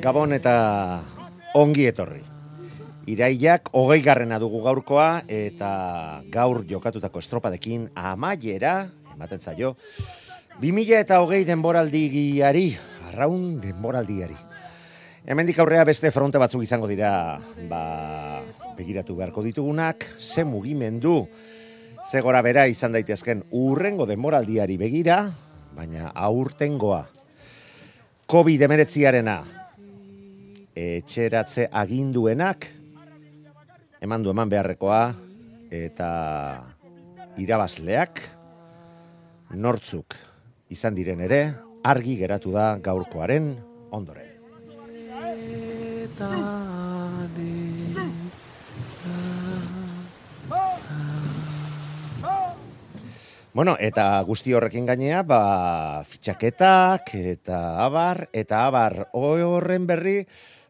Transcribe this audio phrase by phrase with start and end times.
[0.00, 0.52] Gabon eta
[1.60, 2.22] ongi etorri.
[3.12, 9.74] Iraiak hogei garrena dugu gaurkoa eta gaur jokatutako estropadekin amaiera, ematen zaio,
[10.62, 12.64] 2000 eta hogei denboraldiari,
[13.10, 14.38] arraun denboraldiari.
[15.28, 17.36] Hemendik aurrea beste fronte batzuk izango dira,
[17.68, 17.84] ba,
[18.80, 21.26] begiratu beharko ditugunak, ze mugimendu,
[22.08, 25.26] ze gora bera izan daitezken urrengo denboraldiari begira,
[25.76, 27.04] baina aurtengoa,
[28.30, 29.59] COVID-19arena,
[30.74, 32.66] etxeratze aginduenak,
[34.00, 35.02] eman du eman beharrekoa,
[35.70, 36.10] eta
[37.40, 38.22] irabazleak,
[39.54, 40.14] nortzuk
[40.70, 41.42] izan diren ere,
[41.82, 43.54] argi geratu da gaurkoaren
[43.90, 44.28] ondoren.
[53.50, 60.20] Bueno, eta guzti horrekin gainea, ba, fitxaketak, eta abar, eta abar, horren berri,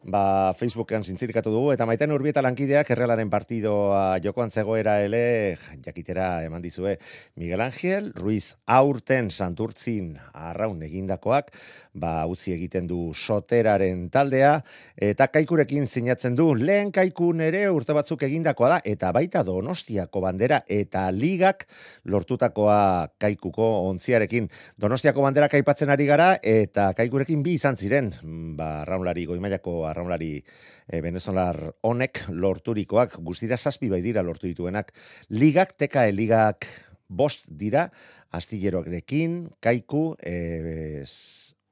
[0.02, 6.62] ba, Facebookean zintzirikatu dugu, eta maiten urbieta lankideak errealaren partidoa jokoan zegoera ele, jakitera eman
[6.62, 6.96] dizue,
[7.36, 11.52] Miguel Ángel, Ruiz aurten santurtzin arraun egindakoak,
[11.92, 14.54] ba, utzi egiten du soteraren taldea,
[14.96, 20.62] eta kaikurekin sinatzen du, lehen kaikun ere urte batzuk egindakoa da, eta baita donostiako bandera,
[20.68, 21.66] eta ligak
[22.04, 24.48] lortutakoa kaikuko ontziarekin.
[24.80, 28.14] Donostiako bandera kaipatzen ari gara, eta kaikurekin bi izan ziren,
[28.56, 34.94] ba, arraunlari goimaiako arraunlari e, venezolar honek lorturikoak, guztira zazpi bai dira lortu dituenak,
[35.30, 36.68] ligak, teka ligak
[37.08, 37.88] bost dira,
[38.30, 41.04] astilleroarekin, kaiku, e,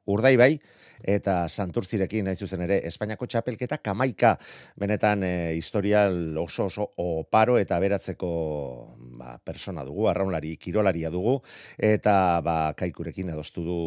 [0.09, 0.53] urdai bai,
[1.05, 4.35] eta santurtzirekin nahi zuzen ere Espainiako txapelketa kamaika.
[4.81, 8.31] Benetan e, historial oso oso oparo eta beratzeko
[9.19, 11.39] ba, persona dugu, arraunlari, kirolaria dugu,
[11.79, 13.79] eta ba, kaikurekin adostu du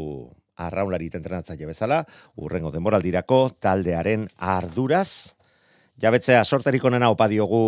[0.67, 2.01] arraunlari entrenatzaile bezala,
[2.37, 5.33] urrengo denboraldirako taldearen arduraz,
[6.01, 7.61] jabetzea sorterik onena opa diogu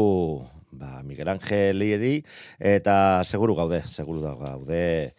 [0.73, 1.81] ba, Miguel Angel
[2.59, 5.13] eta seguru gaude, seguru da gaude,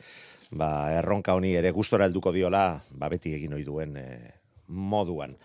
[0.50, 4.08] ba, erronka honi ere gustora helduko diola, ba, beti egin ohi duen e,
[4.68, 5.36] moduan.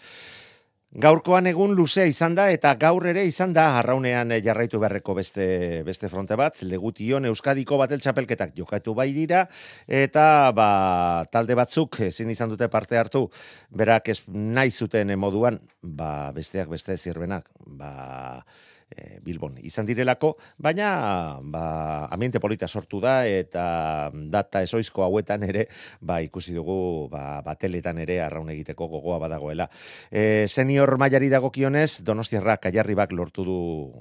[0.90, 6.10] Gaurkoan egun luzea izan da eta gaur ere izan da arraunean jarraitu beharreko beste beste
[6.10, 9.44] fronte bat, legution Euskadiko batel txapelketak jokatu bai dira
[9.86, 13.28] eta ba, talde batzuk ezin izan dute parte hartu,
[13.70, 18.42] berak ez nahi zuten moduan, ba, besteak beste zirbenak, ba,
[18.90, 25.68] e, Bilbon izan direlako, baina ba, ambiente polita sortu da eta data esoizko hauetan ere
[26.02, 29.70] ba, ikusi dugu ba, bateletan ere arraun egiteko gogoa badagoela.
[30.12, 33.59] E, senior mailari dagokionez, Donostiarra kaiarri bak lortu du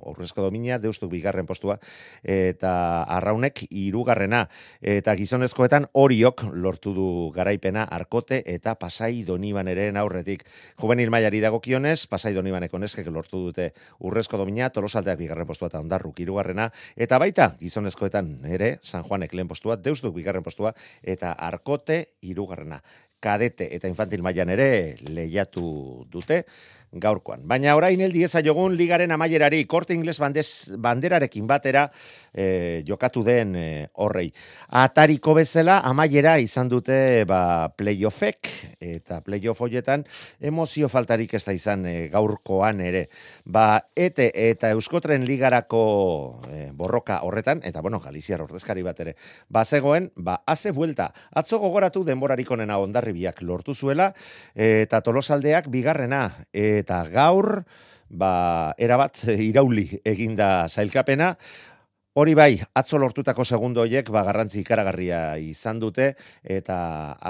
[0.09, 1.79] aurrezko domina, deustuk bigarren postua,
[2.23, 4.45] eta arraunek irugarrena,
[4.81, 10.45] eta gizonezkoetan horiok lortu du garaipena arkote eta pasai doniban aurretik.
[10.81, 16.23] Juvenil mailari dagokionez, pasai donibaneko neskek lortu dute urrezko domina, tolosaldeak bigarren postua eta ondarruk
[16.25, 20.73] irugarrena, eta baita gizonezkoetan ere, San Juanek lehen postua, deustuk bigarren postua,
[21.03, 22.81] eta arkote irugarrena
[23.21, 24.71] kadete eta infantil mailan ere
[25.11, 26.45] lehiatu dute.
[26.93, 27.43] Gaurkoan.
[27.49, 31.91] Baina orain heldi jogun ligaren amaierari korte ingles bandez, banderarekin batera
[32.33, 34.33] e, jokatu den e, horrei.
[34.69, 38.49] Atariko bezala amaiera izan dute ba, playoffek
[38.81, 40.05] eta playoff hoietan
[40.41, 43.09] emozio faltarik ez da izan e, gaurkoan ere.
[43.45, 49.15] Ba, ete eta euskotren ligarako e, borroka horretan, eta bueno, Galiziar ordezkari bat ere,
[49.49, 54.13] ba, zegoen, ba, haze buelta, atzo gogoratu denborarik onena ondarribiak lortu zuela,
[54.55, 56.23] eta tolosaldeak bigarrena,
[56.81, 57.63] eta gaur,
[58.09, 61.35] ba, erabat irauli eginda zailkapena,
[62.19, 66.09] Hori bai, atzo lortutako segundo hoiek ba garrantzi ikaragarria izan dute
[66.43, 66.79] eta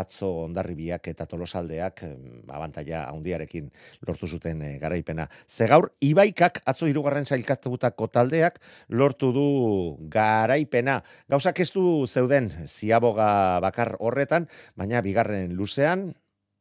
[0.00, 2.00] atzo ondarribiak eta tolosaldeak
[2.48, 3.66] abantaia handiarekin
[4.08, 5.26] lortu zuten e, garaipena.
[5.44, 9.44] Ze gaur Ibaikak atzo hirugarren sailkatutako taldeak lortu du
[10.08, 11.02] garaipena.
[11.28, 13.28] Gauzak ez du zeuden ziaboga
[13.60, 16.14] bakar horretan, baina bigarren luzean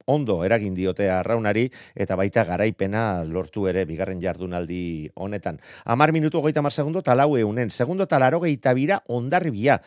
[0.07, 5.59] ondo eragin diote arraunari eta baita garaipena lortu ere bigarren jardunaldi honetan.
[5.86, 7.69] Amar minutu goita mar segundo talau eunen.
[7.69, 9.81] Segundo talaro geita bira ondarribia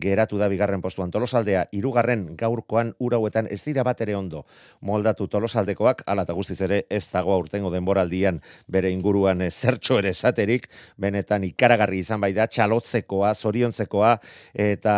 [0.00, 4.44] geratu da bigarren postuan tolosaldea irugarren gaurkoan urauetan ez dira bat ere ondo.
[4.80, 10.70] Moldatu tolosaldekoak ala eta guztiz ere ez dago aurtengo denboraldian bere inguruan zertxo ere esaterik
[10.96, 14.14] benetan ikaragarri izan bai da txalotzekoa, zoriontzekoa
[14.54, 14.94] eta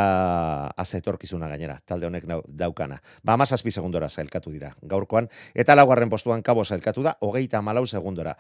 [0.77, 3.01] azetorkizuna gainera talde honek daukana.
[3.25, 8.37] Ba, amazazpi segundora zailkatu dira gaurkoan, eta laugarren postuan kabo zailkatu da, hogeita malau segundora.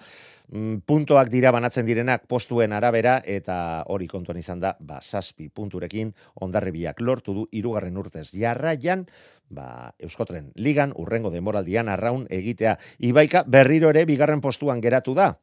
[0.48, 6.12] Mm, puntoak dira banatzen direnak postuen arabera, eta hori kontuan izan da, ba, saspi punturekin,
[6.40, 9.06] ondarribiak lortu du, irugarren urtez jarraian,
[9.48, 12.76] ba, Euskotren ligan, urrengo demoraldian arraun egitea.
[12.98, 15.34] Ibaika berriro ere bigarren postuan geratu da,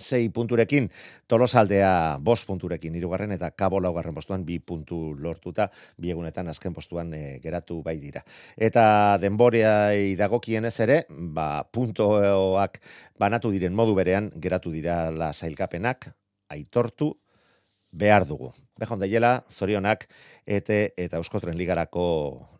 [0.00, 0.88] sei punturekin,
[1.28, 5.68] tolosaldea bost punturekin, irugarren eta kabo laugarren postuan bi puntu lortuta,
[6.00, 8.24] biegunetan azken postuan e, geratu bai dira.
[8.56, 12.80] Eta denborea idagokien ez ere, ba, puntoak
[13.20, 16.10] banatu diren modu berean, geratu dira la zailkapenak,
[16.50, 17.14] aitortu,
[17.90, 18.52] behar dugu.
[18.80, 20.06] Bejon daiela, zorionak,
[20.46, 22.04] ete eta Euskotren ligarako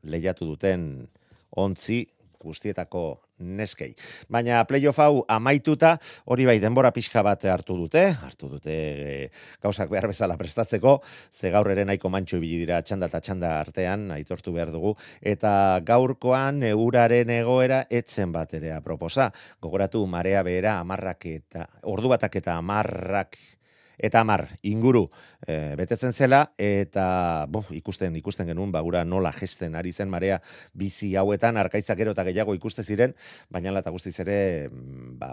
[0.02, 1.08] lehiatu duten
[1.56, 2.04] ontzi
[2.40, 3.04] guztietako
[3.40, 3.94] neskei.
[4.32, 5.94] Baina playoff hau amaituta,
[6.28, 9.14] hori bai denbora pixka bat hartu dute, hartu dute e,
[9.62, 10.98] gauzak behar bezala prestatzeko,
[11.32, 15.52] ze gaur ere nahiko mantxo ibili dira txanda eta txanda artean, aitortu behar dugu, eta
[15.87, 19.31] gaurkoan euraren egoera etzen bat ere aproposa.
[19.62, 23.40] Gogoratu marea behera amarrak eta, ordu batak eta amarrak
[24.00, 25.06] eta amar inguru
[25.47, 30.41] e, betetzen zela eta bo, ikusten ikusten genuen bagura nola gesten ari zen marea
[30.75, 33.14] bizi hauetan arkaitzak gero eta gehiago ikuste ziren
[33.50, 35.31] baina lata guztiz ere mm, ba,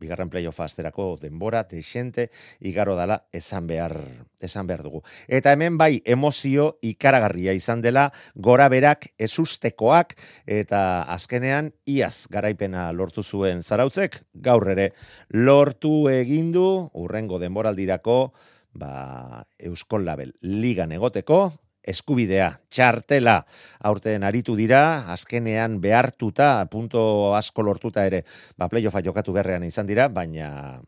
[0.00, 3.96] bigarren playoffa asterako denbora desente igaro dala esan behar
[4.42, 5.02] esan behar dugu.
[5.28, 10.16] Eta hemen bai emozio ikaragarria izan dela gora berak ezustekoak
[10.46, 14.90] eta azkenean iaz garaipena lortu zuen zarautzek gaur ere
[15.30, 18.32] lortu egindu urrengo denboraldira irako,
[18.72, 21.52] ba, Euskol Label ligan egoteko,
[21.82, 23.42] eskubidea, txartela,
[23.82, 28.22] aurten aritu dira, azkenean behartuta, punto asko lortuta ere,
[28.56, 30.80] ba, playoffa jokatu berrean izan dira, baina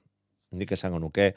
[0.55, 1.35] nik esango nuke,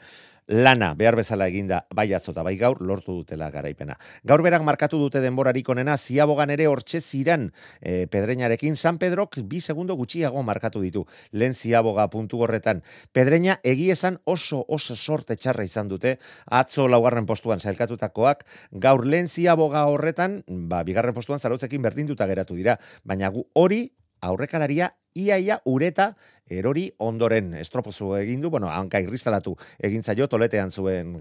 [0.48, 3.98] lana behar bezala eginda bai atzota bai gaur lortu dutela garaipena.
[4.24, 7.50] Gaur berak markatu dute denborarik onena ziabogan ere hortxe ziran
[7.80, 11.04] e, pedreñarekin San Pedrok bi segundo gutxiago markatu ditu.
[11.32, 12.82] Lehen ziaboga puntu horretan.
[13.12, 19.84] Pedreña egiezan oso oso sorte txarra izan dute atzo laugarren postuan zailkatutakoak gaur lehen ziaboga
[19.84, 22.78] horretan ba, bigarren postuan zarotzekin berdinduta geratu dira.
[23.04, 23.90] Baina gu hori
[24.20, 26.12] aurrekalaria iaia ureta
[26.48, 31.14] erori ondoren estropozu egin du, bueno, hanka irristalatu egin zaio, toletean zuen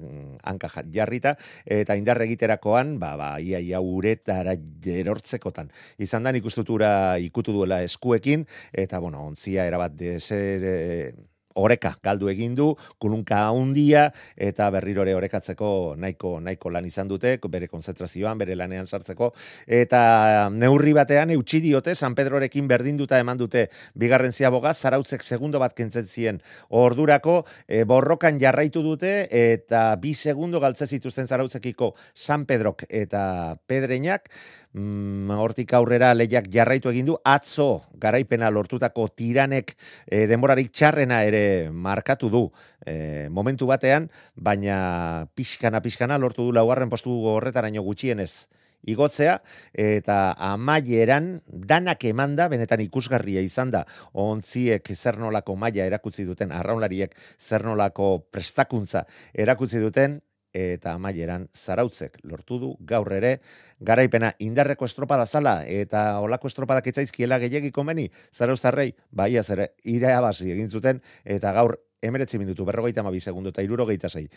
[0.48, 1.36] hanka jarrita,
[1.66, 4.56] eta indar egiterakoan, ba, ba, iaia uretara
[4.98, 5.72] erortzekotan.
[6.00, 6.92] Izan da, ikustutura
[7.24, 11.18] ikutu duela eskuekin, eta, bueno, ontzia erabat deser...
[11.58, 12.72] Oreka galdu egin du,
[13.02, 19.32] kulunka handia eta berrirore orekatzeko nahiko nahiko lan izan dute, bere konzentrazioan, bere lanean sartzeko
[19.68, 25.76] eta neurri batean eutsi diote San Pedrorekin berdinduta eman dute bigarren ziaboga zarautzek segundo bat
[25.78, 26.42] kentzen zien.
[26.70, 34.30] Ordurako e, borrokan jarraitu dute eta bi segundo galtze zituzten zarautzekiko San Pedrok eta Pedreñak
[34.78, 37.18] mm, hortik aurrera lehiak jarraitu egin du.
[37.26, 39.74] Atzo garaipena lortutako tiranek
[40.06, 42.44] e, denborarik txarrena ere markatu du
[42.86, 48.48] e, momentu batean, baina pixkana pixkana lortu du laugarren postu horretaraino gutxienez
[48.88, 49.40] igotzea
[49.74, 50.18] eta
[50.54, 53.84] amaieran danak emanda benetan ikusgarria izan da.
[54.14, 60.22] Ontziek zernolako maila erakutsi duten arraunlariek zernolako prestakuntza erakutsi duten
[60.54, 63.40] eta amaieran zarautzek lortu du gaur ere
[63.80, 70.70] garaipena indarreko estropada zala eta olako estropadak etzaizkiela gehiegi komeni zarauztarrei bai ere irabazi egin
[70.70, 74.28] zuten eta gaur emeretzi minutu berrogeita amabi segundu eta irurogeita zei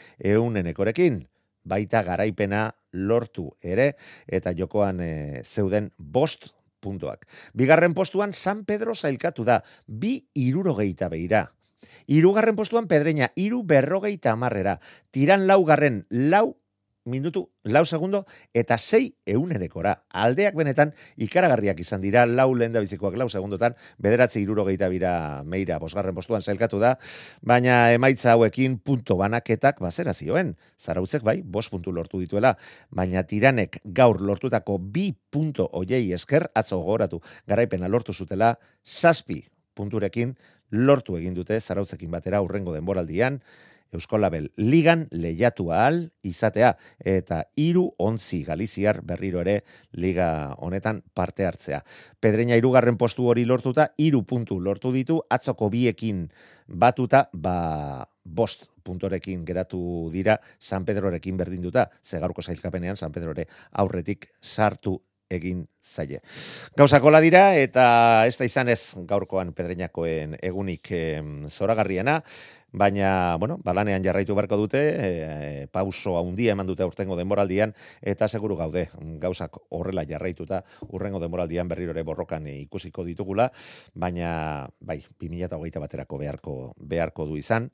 [1.64, 3.94] baita garaipena lortu ere
[4.26, 6.50] eta jokoan e, zeuden bost
[6.80, 7.26] puntuak.
[7.52, 11.44] Bigarren postuan San Pedro zailkatu da, bi irurogeita beira.
[12.06, 14.80] Irugarren postuan Pedreña, iru berrogeita amarrera.
[15.10, 16.56] Tiran laugarren, lau
[17.04, 20.04] minutu, lau segundo, eta sei eunerekora.
[20.10, 25.12] Aldeak benetan, ikaragarriak izan dira, lau lehen bizikoak lau segundotan, bederatzi irurogeita bira
[25.44, 26.96] meira, bosgarren postuan zailkatu da,
[27.42, 30.56] baina emaitza hauekin punto banaketak bazera zioen.
[30.78, 32.56] Zarautzek bai, bos puntu lortu dituela,
[32.90, 40.36] baina tiranek gaur lortutako bi punto oiei esker, atzo goratu, garaipena lortu zutela, saspi punturekin
[40.70, 43.40] lortu egin dute zarautzekin batera urrengo denboraldian,
[43.90, 46.76] Euskolabel ligan lehiatu ahal izatea
[47.12, 49.56] eta hiru ontzi galiziar berriro ere
[49.92, 51.82] liga honetan parte hartzea.
[52.20, 56.28] Pedreña irugarren postu hori lortuta, hiru puntu lortu ditu, atzoko biekin
[56.68, 64.30] batuta, ba, bost puntorekin geratu dira San Pedrorekin berdinduta, ze gaurko zailkapenean San Pedrore aurretik
[64.40, 65.00] sartu
[65.30, 66.20] egin zaie.
[66.76, 71.02] Gauzakola dira eta ez da izan ez gaurkoan pedreñakoen egunik e,
[71.48, 72.20] zoragarriena,
[72.72, 78.56] baina, bueno, balanean jarraitu beharko dute, e, pauso handia eman dute urtengo denboraldian, eta seguru
[78.58, 78.88] gaude,
[79.22, 83.50] gauzak horrela jarraituta, urrengo denboraldian berrirore borrokan ikusiko ditugula,
[83.94, 87.70] baina, bai, 2008 baterako beharko, beharko du izan,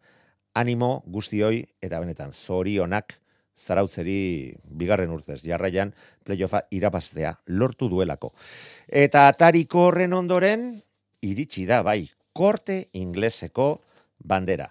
[0.56, 3.18] animo guztioi, eta benetan, zorionak,
[3.56, 5.92] zarautzeri bigarren urtez jarraian
[6.24, 8.32] playoffa irabaztea lortu duelako.
[8.86, 10.68] Eta atariko horren ondoren
[11.24, 12.02] iritsi da bai
[12.36, 13.80] korte ingleseko
[14.18, 14.68] bandera.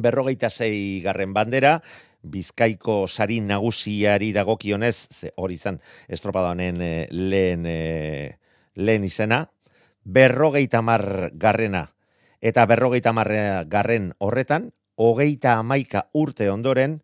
[0.00, 1.76] Berrogeita zei garren bandera,
[2.22, 8.38] bizkaiko sari nagusiari dagokionez, ze hori izan estropada honen eh, lehen, eh,
[8.76, 9.46] lehen izena,
[10.04, 11.90] berrogeita mar garrena
[12.40, 13.28] eta berrogeita mar
[13.68, 17.00] garren horretan, hogeita amaika urte ondoren,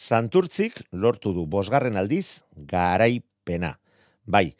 [0.00, 3.74] Santurtzik lortu du bosgarren aldiz garaipena.
[4.24, 4.54] Bai,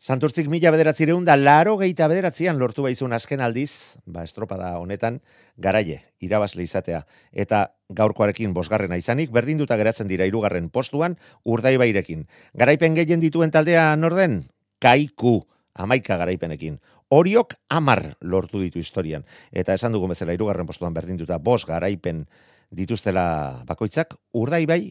[0.00, 5.18] Santurtzik mila bederatzireun da laro geita bederatzean lortu baizun azken aldiz, ba estropada honetan,
[5.60, 7.02] garaie, irabazle izatea.
[7.44, 12.24] Eta gaurkoarekin bosgarrena izanik, berdinduta geratzen dira irugarren postuan, urdai bairekin.
[12.56, 14.46] Garaipen gehien dituen taldea norden?
[14.80, 15.42] Kaiku,
[15.74, 16.80] amaika garaipenekin.
[17.12, 19.28] Oriok amar lortu ditu historian.
[19.52, 22.24] Eta esan dugu bezala irugarren postuan berdinduta bos garaipen
[22.70, 24.82] dituztela bakoitzak urdai bai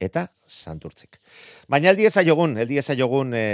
[0.00, 1.20] eta santurtzik.
[1.68, 3.44] Baina eldi eza jogun, eldi eza jogun e,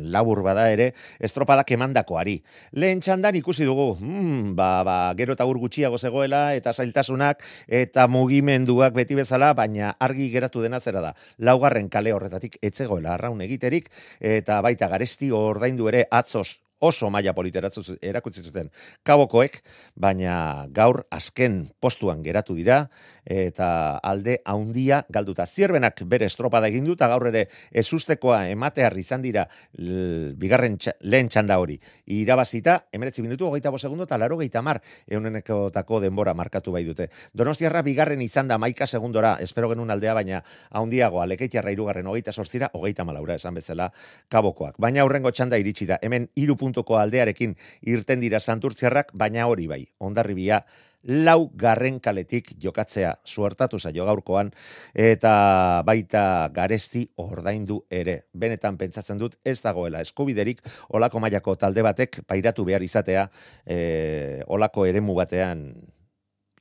[0.00, 2.36] labur bada ere, estropadak emandakoari.
[2.80, 8.06] Lehen txandan ikusi dugu, mm, ba, ba, gero eta ur gutxiago zegoela, eta zailtasunak, eta
[8.08, 11.14] mugimenduak beti bezala, baina argi geratu dena zera da.
[11.38, 17.96] Laugarren kale horretatik etzegoela arraun egiterik, eta baita garesti ordaindu ere atzos oso maila politeratzu
[18.02, 18.70] erakutsi zuten
[19.06, 19.62] kabokoek,
[19.94, 22.86] baina gaur azken postuan geratu dira
[23.26, 25.46] eta alde haundia galduta.
[25.46, 31.78] Zierbenak bere estropada egin duta gaur ere ezustekoa ematear izan dira bigarren lehen txanda hori.
[32.06, 37.08] Irabazita, emeretzi minutu, hogeita segundo, eta laro geita mar, eunenekotako denbora markatu bai dute.
[37.34, 42.70] Donostiarra bigarren izan da maika segundora, espero genuen aldea, baina haundiagoa, lekeitiarra irugarren hogeita sortzira,
[42.72, 43.90] hogeita malaura esan bezala
[44.28, 44.78] kabokoak.
[44.78, 47.54] Baina aurrengo txanda iritsi da, hemen iru puntuko aldearekin
[47.86, 50.64] irten dira santurtziarrak, baina hori bai, ondarribia
[51.06, 54.50] lau garren kaletik jokatzea suertatu zaio gaurkoan
[54.94, 58.24] eta baita garesti ordaindu ere.
[58.34, 60.62] Benetan pentsatzen dut ez dagoela eskubiderik
[60.98, 63.28] olako mailako talde batek pairatu behar izatea
[63.64, 65.68] e, olako eremu batean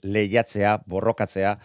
[0.06, 1.56] lehiatzea, borrokatzea,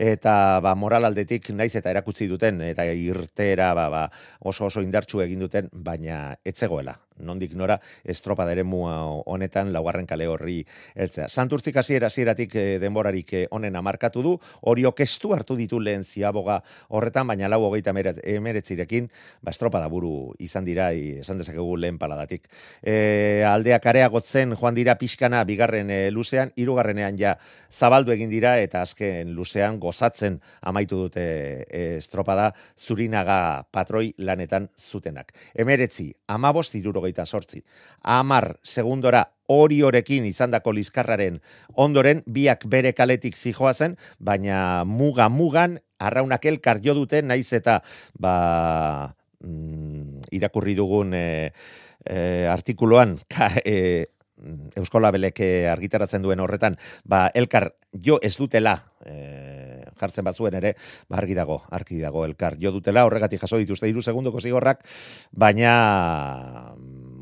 [0.00, 4.02] eta ba, moral aldetik naiz eta erakutsi duten, eta irtera ba, ba,
[4.40, 10.64] oso oso indartsu egin duten, baina etzegoela nondik nora estropada ere honetan laugarren kale horri
[10.94, 11.28] eltzea.
[11.28, 16.60] Santurtzik hasiera hasieratik e, denborarik eh, honen amarkatu du, hori okestu hartu ditu lehen ziaboga
[16.88, 19.10] horretan, baina lau hogeita emeretzirekin,
[19.42, 22.48] ba estropada buru izan dira, esan dezakegu lehen paladatik.
[22.82, 27.36] E, aldeak areagotzen joan dira pixkana bigarren e, luzean, hirugarrenean ja
[27.70, 31.26] zabaldu egin dira, eta azken luzean gozatzen amaitu dute
[31.96, 35.32] estropada zurinaga patroi lanetan zutenak.
[35.54, 37.62] Emeretzi, amabost iruro berrogeita sortzi.
[38.02, 41.40] Amar, segundora, hori horekin izan dako lizkarraren
[41.74, 47.82] ondoren, biak bere kaletik zijoazen, baina muga mugan, arraunak elkar jo dute, naiz eta,
[48.18, 51.52] ba, mm, irakurri dugun e,
[52.04, 54.06] e, artikuloan, ka, e,
[54.76, 60.74] Euskola Belek argitaratzen duen horretan, ba, elkar jo ez dutela e, jartzen bazuen ere,
[61.08, 62.56] ba, argi dago, argi dago elkar.
[62.62, 64.86] Jo dutela, horregatik jaso dituzte hiru segundoko zigorrak,
[65.32, 65.74] baina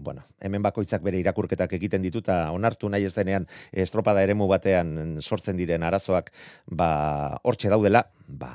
[0.08, 3.44] bueno, hemen bakoitzak bere irakurketak egiten ditu eta onartu nahi ez denean
[3.84, 6.32] estropada eremu batean sortzen diren arazoak
[6.80, 6.88] ba
[7.44, 8.54] hortxe daudela, ba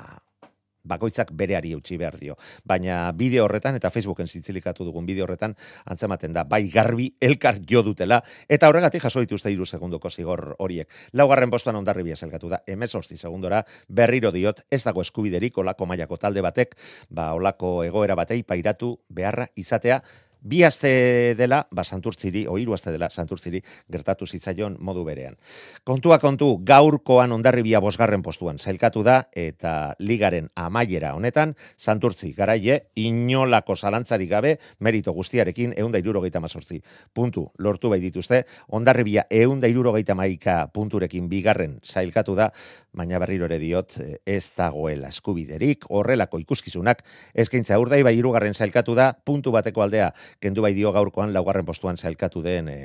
[0.84, 2.36] bakoitzak bereari utzi behar dio.
[2.64, 5.56] Baina bideo horretan eta Facebooken zitzilikatu dugun bideo horretan
[5.90, 10.90] antzematen da bai garbi elkar jo dutela eta horregatik jaso dituzte 3 segundoko zigor horiek.
[11.12, 16.44] Laugarren postuan ondarribia zelkatu da 18 segundora berriro diot ez dago eskubiderik olako mailako talde
[16.44, 16.76] batek
[17.08, 20.02] ba olako egoera batei pairatu beharra izatea
[20.44, 25.36] bi aste dela, ba, santurtziri, o aste dela, santurtziri, gertatu zitzaion modu berean.
[25.84, 33.76] Kontua kontu, gaurkoan ondarribia bosgarren postuan, zailkatu da, eta ligaren amaiera honetan, santurtzi, garaie, inolako
[33.76, 36.82] zalantzari gabe, merito guztiarekin, eunda irurogeita mazortzi.
[37.12, 42.50] Puntu, lortu bai dituzte, ondarribia eunda irurogeita maika punturekin bigarren zailkatu da,
[42.94, 43.96] baina berriro ere diot,
[44.26, 47.02] ez dagoela eskubiderik, horrelako ikuskizunak,
[47.34, 51.98] eskaintza urdai bai irugarren zailkatu da, puntu bateko aldea, kendu bai dio gaurkoan laugarren postuan
[51.98, 52.80] zailkatu den e,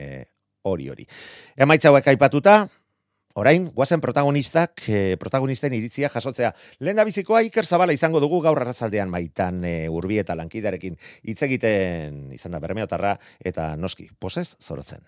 [0.68, 1.06] hori hori.
[1.58, 2.63] Emaitza hauek aipatuta,
[3.39, 6.51] orain, guazen protagonistak, e, protagonisten iritzia jasotzea.
[6.80, 11.42] Lehen da bizikoa Iker Zabala izango dugu gaur arratzaldean maitan e, urbi eta lankidarekin hitz
[11.48, 15.06] egiten izan da bermeotarra eta noski, posez zorotzen.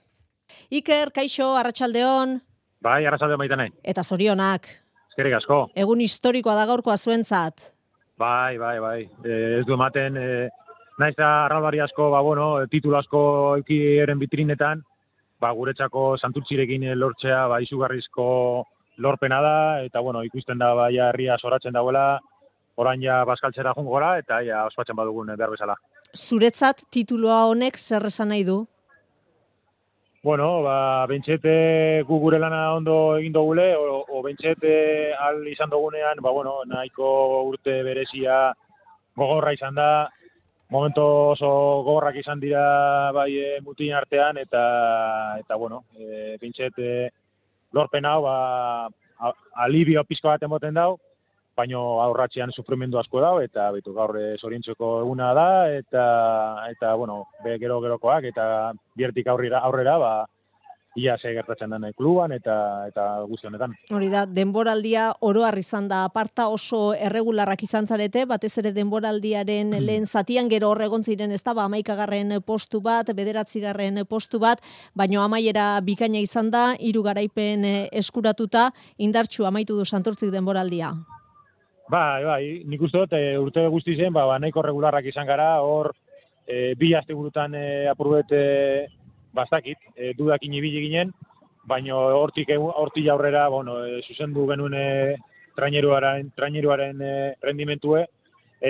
[0.70, 2.40] Iker, kaixo, arratsaldeon
[2.82, 3.70] Bai, arrasaldeon baita nahi.
[3.84, 4.68] eta zorionak.
[5.12, 5.66] Eskerrik asko.
[5.76, 7.60] Egun historikoa da gaurkoa zuentzat.
[8.22, 9.00] Bai, bai, bai.
[9.26, 10.48] E, ez du ematen, e,
[11.02, 13.22] naiz da arralbari asko, ba, bueno, titulu asko
[13.58, 14.86] euki eren bitrinetan,
[15.42, 18.28] ba, guretzako santurtzirekin lortzea, ba, izugarrizko
[19.04, 22.20] lorpena da, eta, bueno, ikusten da, bai, herria soratzen dauela,
[22.80, 25.76] orain ja baskaltzera jungo gora, eta ja ospatzen badugun behar bezala.
[26.16, 28.62] Zuretzat titulua honek zer esan nahi du?
[30.24, 34.74] Bueno, ba, bentxete gu gure lana ondo egin dugule, o, o bentxete
[35.18, 37.08] al izan dugunean, ba, bueno, nahiko
[37.48, 38.36] urte berezia
[39.18, 39.88] gogorra izan da,
[40.70, 41.50] momento oso
[41.88, 42.62] gogorrak izan dira
[43.18, 44.62] bai e, mutin artean, eta,
[45.42, 47.10] eta bueno, e, bentxete
[47.74, 48.36] lorpen hau, ba,
[49.66, 51.00] alibio pizko bat emoten dau,
[51.58, 56.04] baino aurratzean sufrimendu asko dau, eta betu gaur e, zorientzeko eguna da, eta,
[56.72, 58.46] eta bueno, be gero gerokoak, eta
[58.98, 60.14] biertik aurrera, aurrera, ba,
[60.96, 63.74] ia ze gertatzen den kluban, eta, eta guzti honetan.
[63.96, 70.06] Hori da, denboraldia oroar izan da aparta oso erregularrak izan zarete, batez ere denboraldiaren lehen
[70.06, 74.60] zatian gero hor egon ziren ez da, ba, amaikagarren postu bat, bederatzigarren postu bat,
[74.94, 80.92] baino amaiera bikaina izan da, hiru garaipen eh, eskuratuta, indartxu amaitu du santortzik denboraldia.
[81.92, 85.58] Bai, bai, nik uste dut, e, urte guzti zen, ba, ba, nahiko regularrak izan gara,
[85.60, 85.90] hor,
[86.48, 88.44] e, bi aste burutan e, apurbet e,
[89.36, 91.10] bastakit, e, dudakin ibili ginen,
[91.68, 94.86] baino hortik hortik aurrera, bueno, e, zuzendu genuen e,
[95.58, 97.12] traineruaren, traineruaren e,
[97.44, 98.06] rendimentue,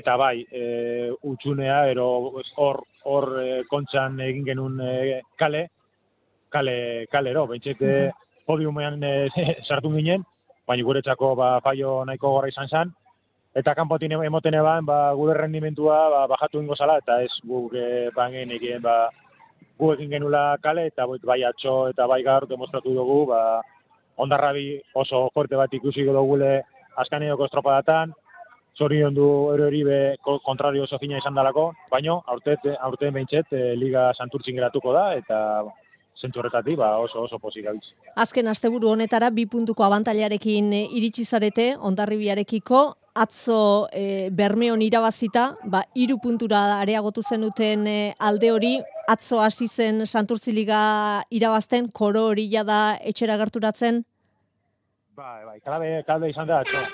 [0.01, 2.07] eta bai, e, utxunea, ero
[2.55, 5.67] hor, hor e, kontxan egin genuen e, kale,
[6.49, 7.93] kale, kalero, bentxete
[8.49, 9.13] podiumean e,
[9.67, 10.25] sartu ginen,
[10.65, 12.95] baina guretzako ba, fallo nahiko gorra izan zen,
[13.56, 18.10] eta kanpotin emoten eban, ba, gure rendimentua ba, bajatu ingo zala, eta ez guk e,
[18.16, 19.10] bangen egin, ba,
[19.78, 23.62] gu egin genula kale, eta bai- atxo eta bai gaur demostratu dugu, ba,
[24.18, 26.62] ondarrabi oso fuerte bat ikusi dugule
[26.96, 28.14] azkaneoko estropadatan,
[28.78, 33.76] zorion du erori be ko- kontrario oso fina izan dalako, baino aurte, aurte behintzet e,
[33.76, 35.64] Liga Santurtzin geratuko da, eta
[36.22, 37.84] zentu horretatik ba, oso oso pozik gabiz.
[38.16, 42.82] Azken asteburu honetara bi puntuko abantailarekin eh, iritsi zarete Hondarribiarekiko
[43.13, 48.74] atzo e, Bermeon irabazita, ba hiru puntura areagotu zenuten eh, alde hori
[49.08, 54.04] atzo hasi zen Santurtzi Liga irabazten koro hori da etxera gerturatzen.
[55.15, 56.86] Bai, bai, kalabe, kalbe izan da, atzo.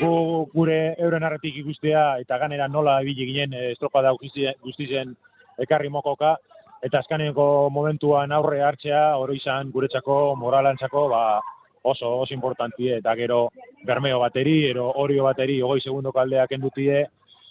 [0.00, 5.14] Gu, gure euren arretik ikustea eta ganera nola ibili ginen eh, estropada guztien, guztien
[5.58, 6.36] ekarri mokoka,
[6.82, 11.40] eta azkaneko momentuan aurre hartzea, hori izan guretzako, moralantzako, ba,
[11.84, 13.48] oso, oso importantie, eta gero
[13.84, 17.04] bermeo bateri, ero orio bateri, ogoi segundoko aldeak endutie,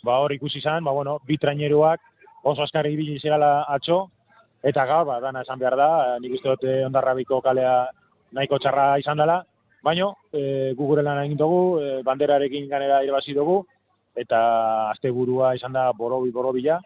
[0.04, 2.02] ba, hor ikusi izan, ba, bueno, bi traineruak
[2.44, 4.08] oso askarri ibili zirala atzo,
[4.64, 7.76] eta gaur, ba, dana esan behar da, eh, nik uste dut eh, ondarrabiko kalea
[8.34, 9.44] nahiko txarra izan dela,
[9.84, 13.58] Baino, e, gu gure lan egin dugu, e, banderarekin ganera irabazi dugu,
[14.16, 14.40] eta
[14.94, 16.78] asteburua izan da borobi borobila,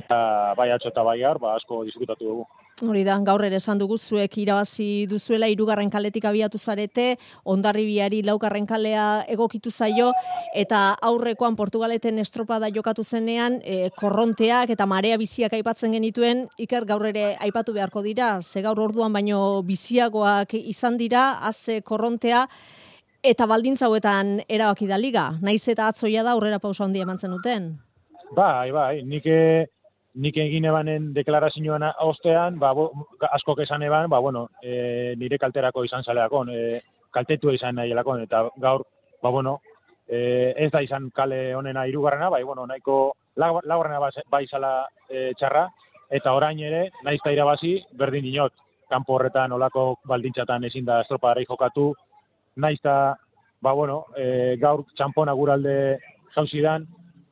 [0.00, 0.18] eta
[0.58, 2.44] bai atzo eta bai gaur, ba, asko disfrutatu dugu.
[2.84, 7.14] Hori da, gaur ere esan dugu zuek irabazi duzuela hirugarren kaletik abiatu zarete,
[7.48, 10.10] Hondarribiari laugarren kalea egokitu zaio
[10.52, 17.06] eta aurrekoan Portugaleten estropada jokatu zenean e, korronteak eta marea biziak aipatzen genituen, Iker gaur
[17.08, 22.44] ere aipatu beharko dira, ze gaur orduan baino biziagoak izan dira, haze korrontea
[23.24, 27.72] Eta baldintza hauetan erabaki da liga, naiz eta atzoia da aurrera pausa handia emantzen duten.
[28.36, 29.66] Bai, bai, nik e,
[30.16, 32.88] nik egin ebanen deklarazioan ostean, ba, bo,
[33.36, 36.80] askok esan eban, ba, bueno, e, nire kalterako izan zaleakon, e,
[37.12, 38.86] kaltetu izan nahi elakon, eta gaur,
[39.22, 39.58] ba, bueno,
[40.08, 44.86] e, ez da izan kale honena hirugarrena, bai, bueno, nahiko lau- laugarrena ba- bai izala
[45.08, 45.68] e, txarra,
[46.10, 48.52] eta orain ere, naiz eta irabazi, berdin inot,
[48.88, 51.90] kanpo horretan olako baldintzatan ezin da estropadari jokatu,
[52.56, 53.16] naiz eta,
[53.60, 55.98] ba, bueno, e, gaur txampona guralde
[56.36, 56.86] jauzidan,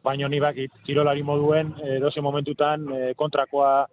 [0.04, 3.86] baino ni bakit, kirolari moduen, e, doze momentutan e, kontrakoa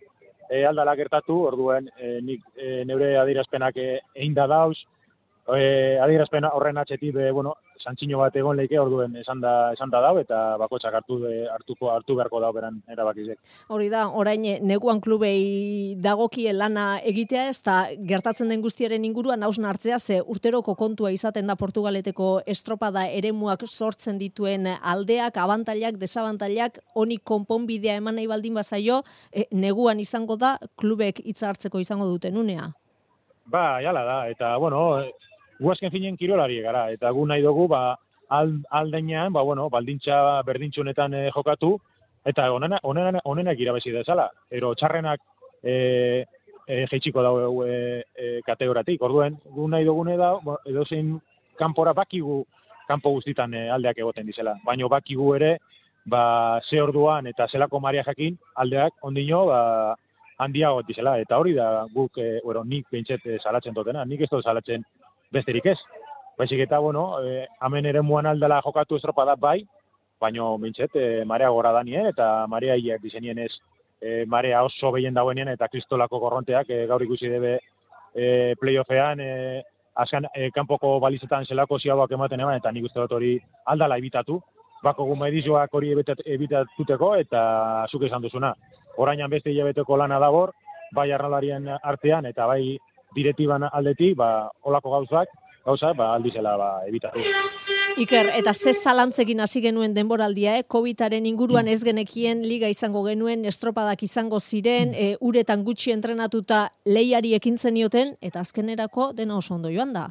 [0.50, 4.76] e, aldala gertatu, orduen e, nik e, neure adierazpenak e, egin da dauz,
[5.56, 10.02] e, adierazpen horren atxetik, be, bueno, santxino bat egon leike, orduen esan da, esan da
[10.04, 11.18] dau, eta bakotxak hartu,
[11.54, 13.40] hartuko, hartu beharko dau beran erabakizek.
[13.74, 19.72] Hori da, orain neguan klubei dagokie lana egitea ez da gertatzen den guztiaren inguruan hausna
[19.72, 27.18] hartzea ze urteroko kontua izaten da Portugaleteko estropada eremuak sortzen dituen aldeak, abantailak, desabantailak, honi
[27.18, 32.72] konponbidea eman nahi baldin bazaio, eh, neguan izango da klubek hitza hartzeko izango duten unea.
[33.52, 35.02] Ba, jala da, eta, bueno,
[35.62, 37.96] e, gu azken finen kirolari gara, eta gu nahi dugu, ba,
[38.30, 41.80] al, aldeinean, ba, bueno, baldintza berdintxunetan e, jokatu,
[42.26, 44.30] eta onena, onena, onenak irabezi dezala.
[44.50, 45.20] Ero txarrenak
[45.64, 46.26] e,
[46.68, 49.02] e, jeitsiko dago e, e, kategoratik.
[49.02, 51.20] Orduen, gu nahi dugune da, edozein
[51.58, 52.46] kanpora bakigu
[52.88, 54.56] kanpo guztitan e, aldeak egoten dizela.
[54.66, 55.58] Baino bakigu ere,
[56.06, 59.96] ba, ze orduan eta zelako maria jakin, aldeak ondino, ba,
[60.42, 61.20] handiago dizela.
[61.20, 64.06] Eta hori da guk, e, bueno, nik behintzet e, salatzen dutena.
[64.06, 64.86] Nik ez dut salatzen
[65.32, 65.78] besterik ez.
[66.38, 69.60] Baizik eta, bueno, e, hemen ere muan aldela jokatu estropada bai,
[70.20, 73.52] baino behintzet, e, marea gora danien, eta marea hiak dizenien ez,
[74.02, 77.58] e, marea oso behien dagoenien, eta kristolako korronteak e, gaur ikusi debe
[78.16, 79.62] e, playoffean, e,
[80.02, 84.40] azkan e, kanpoko balizetan zelako ziagoak ematen eman, eta nik uste dut hori aldala ebitatu,
[84.82, 87.42] bako guma edizioak hori ebitat- ebitatuteko, eta
[87.92, 88.54] zuk esan duzuna.
[88.98, 90.56] Orainan beste hilabeteko lana dabor,
[90.96, 92.78] bai arralarien artean, eta bai
[93.16, 95.30] direktiban aldetik, ba, olako gauzak,
[95.66, 97.22] gauzak, ba, aldizela, ba, ebitatu.
[98.00, 100.64] Iker, eta ze zalantzekin hasi genuen denboraldia, eh?
[100.64, 107.36] COVID-aren inguruan ez genekien liga izango genuen, estropadak izango ziren, e, uretan gutxi entrenatuta lehiari
[107.36, 110.08] ekin zenioten, eta azkenerako dena oso ondo joan da.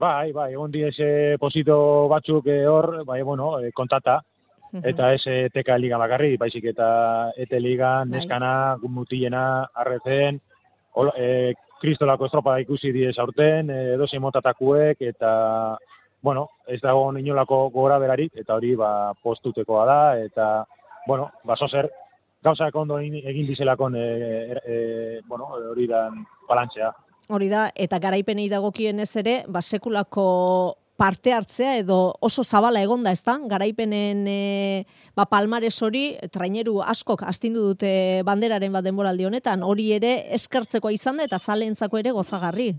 [0.00, 1.76] Bai, bai, egon diez e, posito
[2.08, 4.20] batzuk e, hor, bai, bueno, e, kontata,
[4.72, 8.20] eta ez e, teka liga bakarri, baizik eta ete ligan, Bai.
[8.20, 10.40] neskana, gumutilena, arrezen,
[10.94, 15.32] hola, e, kristolako estropada ikusi diez aurten, e, edozi motatakuek, eta,
[16.22, 20.50] bueno, ez dago inolako gora berarik, eta hori, ba, postutekoa da, eta,
[21.06, 21.90] bueno, baso zer,
[22.44, 26.08] gauzak ondo egin dizelakon, e, e, bueno, hori da
[26.48, 26.92] balantzea.
[27.30, 30.26] Hori da, eta garaipenei dagokienez ere, ba, sekulako
[31.00, 33.38] parte hartzea edo oso zabala egonda, ezta?
[33.48, 34.84] Garaipenen e,
[35.16, 41.16] ba, palmares hori, traineru askok astindu dute banderaren bat denboraldi honetan, hori ere eskertzekoa izan
[41.16, 42.74] da eta zalentzako ere gozagarri.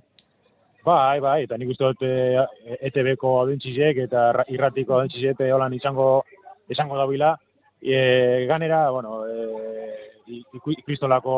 [0.86, 2.46] Bai, bai, eta nik uste dut e,
[2.92, 6.08] ETB-ko audentxizek eta ra- irratiko audentxizek holan izango,
[6.70, 7.34] izango dabila.
[7.82, 11.36] E, ganera, bueno, e, iku, kristolako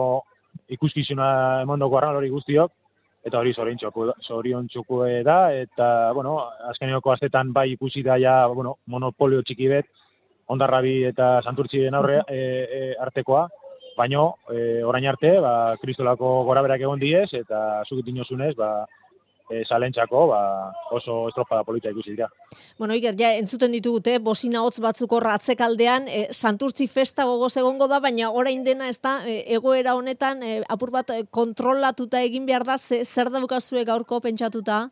[0.75, 2.71] ikuskizuna emondoko arran hori guztiok,
[3.23, 4.67] eta hori zorion txoku, zorion
[5.23, 6.37] da, eta, bueno,
[6.69, 9.85] azkeneko astetan bai ikusi da ja, bueno, monopolio txiki bet,
[10.47, 13.47] ondarrabi eta santurtzien aurre e, e, artekoa,
[13.97, 18.85] baino, e, orain arte, ba, kristolako goraberak egon diez, eta zuk dinozunez, ba,
[19.49, 20.41] e, salentzako ba,
[20.91, 22.29] oso estropada polita ikusi dira.
[22.77, 27.99] Bueno, Iker, ja, entzuten ditugute, bosina hotz batzuk atzekaldean, e, santurtzi festa gogoz egongo da,
[27.99, 32.77] baina orain dena ez da, e, egoera honetan, e, apur bat kontrolatuta egin behar da,
[32.77, 34.89] ze, zer daukazue gaurko pentsatuta?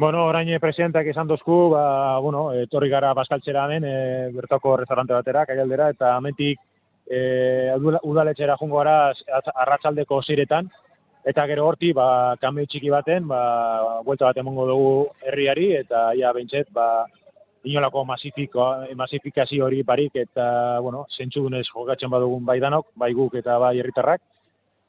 [0.00, 5.12] Bueno, orain eh, presidentak esan dozku, ba, bueno, etorri gara baskaltzera hemen, e, bertoko restaurante
[5.12, 6.56] batera, kaialdera, eta amentik
[7.04, 7.18] e,
[7.76, 9.12] udaletxera jungo gara
[9.52, 10.70] arratsaldeko ziretan,
[11.24, 13.40] eta gero horti, ba, kamio txiki baten, ba,
[14.06, 14.92] buelta bat emongo dugu
[15.26, 17.06] herriari, eta ia behintzet, ba,
[17.64, 23.58] inolako masifiko, masifikazio hori barik, eta, bueno, zentzudunez jokatzen badugun bai danok, bai guk eta
[23.60, 24.22] bai herritarrak,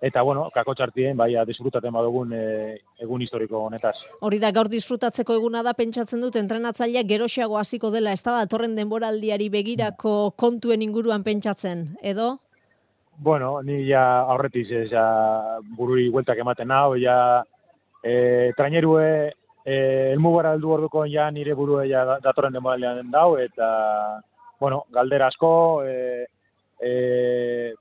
[0.01, 2.45] eta, bueno, kako txartien, bai, disfrutaten badugun e,
[3.03, 3.97] egun historiko honetaz.
[4.25, 8.73] Hori da, gaur disfrutatzeko eguna da pentsatzen dut entrenatzaileak geroxeago hasiko dela, ez da datorren
[8.79, 12.37] denboraldiari begirako kontuen inguruan pentsatzen, edo?
[13.21, 15.03] Bueno, ni ja aurretiz ja
[15.77, 17.43] bururi bueltak ematen nau, ja
[18.01, 19.29] e, trainerue
[19.61, 19.75] e,
[20.15, 23.67] elmugara heldu orduko ja nire burue ja da- datorren denboraldean dau eta
[24.59, 25.51] bueno, galdera asko
[25.85, 26.25] e,
[26.81, 27.73] e,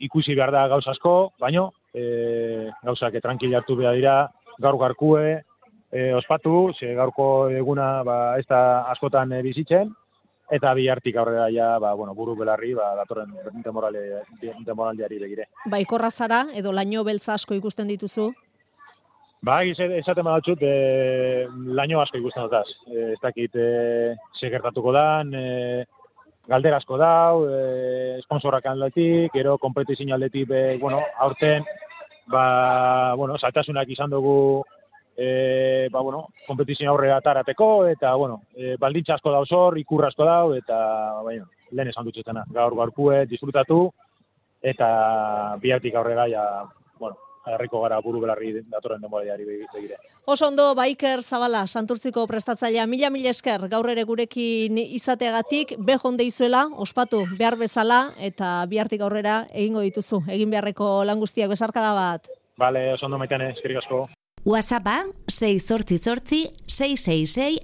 [0.00, 4.16] ikusi behar da gauza asko, baino e, gauzak tranquil hartu behar dira,
[4.64, 5.42] gaur garkue,
[5.92, 9.92] e, ospatu, ze gaurko eguna ba, ez da askotan e, bizitzen,
[10.50, 13.32] eta bihartik aurrera ja, ba, bueno, buru belarri, ba, datorren
[14.66, 15.46] demoraldiari begire.
[15.70, 18.30] Baikorra zara, edo laino beltza asko ikusten dituzu?
[19.46, 21.46] Ba, esaten badatzut, e,
[21.78, 22.66] laino asko ikusten dutaz.
[22.90, 25.84] E, ez dakit, e, ze gertatuko dan, e,
[26.50, 31.64] galdera asko dau, e, sponsorak aldetik, gero kompetizio aldetik, be, bueno, aurten,
[32.28, 34.64] ba, bueno, saltasunak izan dugu,
[35.20, 40.24] e, ba, bueno, kompetizio aurrera tarateko, eta, bueno, e, baldintza asko dau zor, ikurra asko
[40.24, 40.76] dau, eta,
[41.26, 41.44] baina,
[41.76, 43.82] lehen esan dutxetena, gaur gaurkue disfrutatu,
[44.62, 44.86] eta
[45.60, 46.44] bihartik aurrera, ja,
[46.98, 47.18] bueno,
[47.52, 49.98] herriko gara buru belarri datorren denborari begire.
[50.24, 56.64] Oso ondo, Baiker Zabala, Santurtziko prestatzailea, mila mila esker, gaur ere gurekin izateagatik, bejon deizuela,
[56.80, 62.32] ospatu, behar bezala, eta bihartik aurrera egingo dituzu, egin beharreko lan guztiak besarkada bat.
[62.56, 64.06] Bale, oso ondo maitane, eskerrik asko.
[64.44, 67.60] WhatsAppa 688 666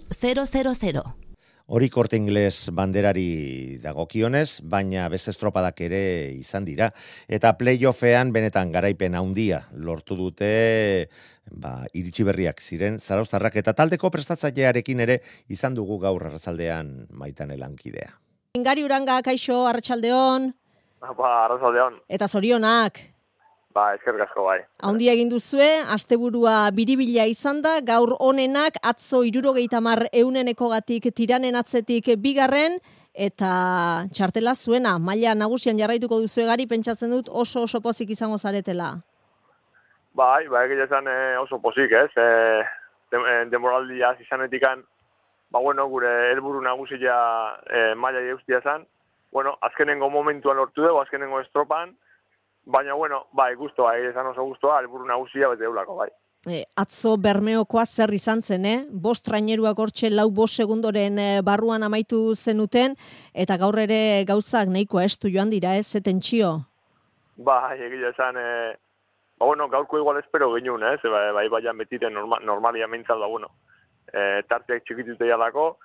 [0.93, 1.03] 000.
[1.67, 6.03] Hori korte ingles banderari dagokionez, baina beste estropadak ere
[6.37, 6.93] izan dira.
[7.27, 11.09] Eta playoffean benetan garaipen handia lortu dute
[11.51, 18.13] ba, iritsi berriak ziren zarauztarrak eta taldeko prestatzailearekin ere izan dugu gaur arrazaldean maitan elankidea.
[18.55, 20.53] Ingari uranga, kaixo, arratsaldeon
[21.01, 21.99] Ba, arrazaldeon.
[22.09, 23.01] eta zorionak.
[23.77, 24.61] Ba, eskerrik asko bai.
[24.89, 31.59] Haundia egin duzue, asteburua biribila izan da, gaur honenak atzo irurogeita mar euneneko gatik tiranen
[31.61, 32.79] atzetik bigarren,
[33.27, 33.51] eta
[34.17, 38.95] txartela zuena, maila nagusian jarraituko duzu egari, pentsatzen dut oso oso pozik izango zaretela.
[40.17, 42.09] Bai, ba, egia esan eh, oso pozik, ez?
[42.17, 42.27] E,
[43.13, 44.87] eh, demoraldia izanetikan,
[45.53, 47.21] ba, bueno, gure helburu nagusia
[47.69, 48.89] e, maila eustia zen.
[49.37, 51.93] Bueno, azkenengo momentuan lortu dugu, azkenengo estropan,
[52.67, 56.09] baina, bueno, bai, guztua, esan oso guztua, helburu nagusia bete eulako, bai.
[56.47, 58.79] E, atzo bermeokoa zer izan zen, eh?
[58.91, 62.95] Bost traineruak hortxe lau bost segundoren eh, barruan amaitu zenuten,
[63.35, 66.53] eta gaur ere gauzak nahikoa estu joan dira, ez, zeten txio.
[67.37, 68.75] Bai, egia esan, e,
[69.39, 71.01] ba, bueno, gaurko igual espero genuen, ez?
[71.03, 73.51] Bai, bai, baian betiten norma, normalia meintzat da, bueno,
[74.13, 75.77] e, tarteak txikitute jalako,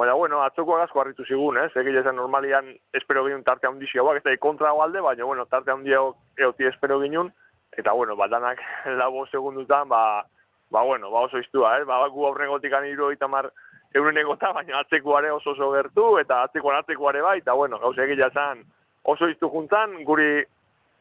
[0.00, 1.70] baina, bueno, atzoko agazko harritu zigun, ez?
[1.76, 5.72] Egia esan normalian espero genuen tarte handixio, bak, ez da kontra alde, baina, bueno, tarte
[5.74, 6.00] handia
[6.40, 7.28] eoti espero genuen,
[7.76, 8.62] eta, bueno, badanak
[8.96, 10.24] labo segundutan, ba,
[10.70, 11.84] ba, bueno, ba oso iztua, eh?
[11.84, 13.50] Ba, gu aurregotik aniro itamar
[13.92, 18.64] eunenegota, baina atzekuare oso oso gertu, eta atzekoan atzekuare bai, eta, bueno, gauza egia esan
[19.04, 20.32] oso iztu juntan, guri,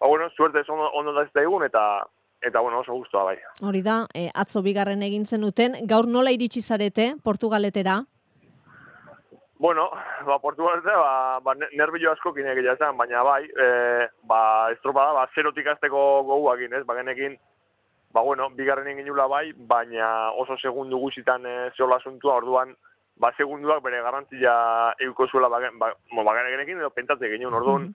[0.01, 2.03] ba, bueno, suerte ondo, ondo da ez daigun, eta,
[2.41, 3.39] eta, bueno, oso guztua bai.
[3.63, 8.01] Hori da, e, atzo bigarren egin zenuten, gaur nola iritsi zarete Portugaletera?
[9.59, 9.91] Bueno,
[10.25, 15.11] ba, Portugalete, ba, ba, ne- nerbio asko kine egia esan, baina bai, e, ba, estropada,
[15.11, 17.35] ba, zerotik azteko goguakin, ez, ba, genekin,
[18.15, 22.73] ba, bueno, bigarren egin bai, baina oso segundu gutxitan e, zehola asuntua, orduan,
[23.17, 27.93] ba, segunduak bere garrantzia euko zuela, ba, gen- ba, mo, ba, edo pentatze genuen, orduan,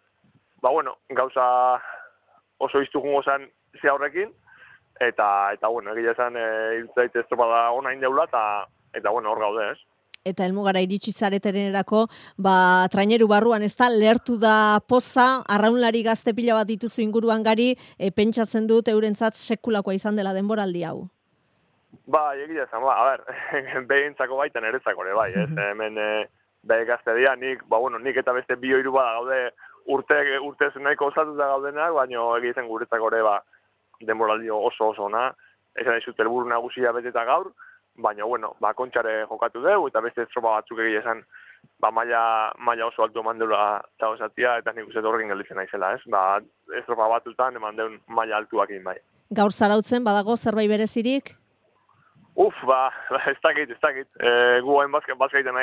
[0.60, 1.80] ba, bueno, gauza
[2.58, 3.50] oso iztu jungo zen
[3.80, 4.30] ze horrekin,
[5.00, 9.78] eta, eta, bueno, egia esan, e, estropada ona indeula, eta, eta, bueno, hor gaude, ez.
[10.24, 12.06] Eta helmugara iritsi zaretenerako,
[12.40, 12.54] ba,
[12.88, 18.08] traineru barruan ez da, lehertu da poza, arraunlari gazte pila bat dituzu inguruan gari, e,
[18.08, 21.02] pentsatzen dut eurentzat sekulakoa izan dela denboraldi hau.
[22.08, 26.08] Ba, egia esan, ba, a ber, behintzako baita niretzako ere, bai, ez, hemen e,
[26.72, 29.50] behi gazte nik, ba, bueno, nik eta beste bi oiru bada gaude
[29.92, 33.42] urte, urte nahiko osatuta gaudenak, baina egia zen guretzako ere, ba,
[34.00, 35.34] denboraldi oso oso ona,
[35.76, 37.52] esan dizut helburu nagusia beteta gaur,
[37.96, 41.22] baina, bueno, ba, kontxare jokatu dugu, eta beste estropa batzuk egia esan,
[41.80, 43.62] ba, maila, maila oso altu eman deula
[43.96, 46.02] eta osatia, eta nik uste horrekin gelditzen naizela, ez?
[46.10, 46.40] Ba,
[46.80, 48.98] estropa batutan eman deun maila altuakin, bai.
[49.34, 51.34] Gaur zarautzen badago zerbait berezirik?
[52.34, 54.10] Uf, ba, ba, ez dakit, ez dakit.
[54.18, 55.60] E, gu hain bazka, bazka egiten.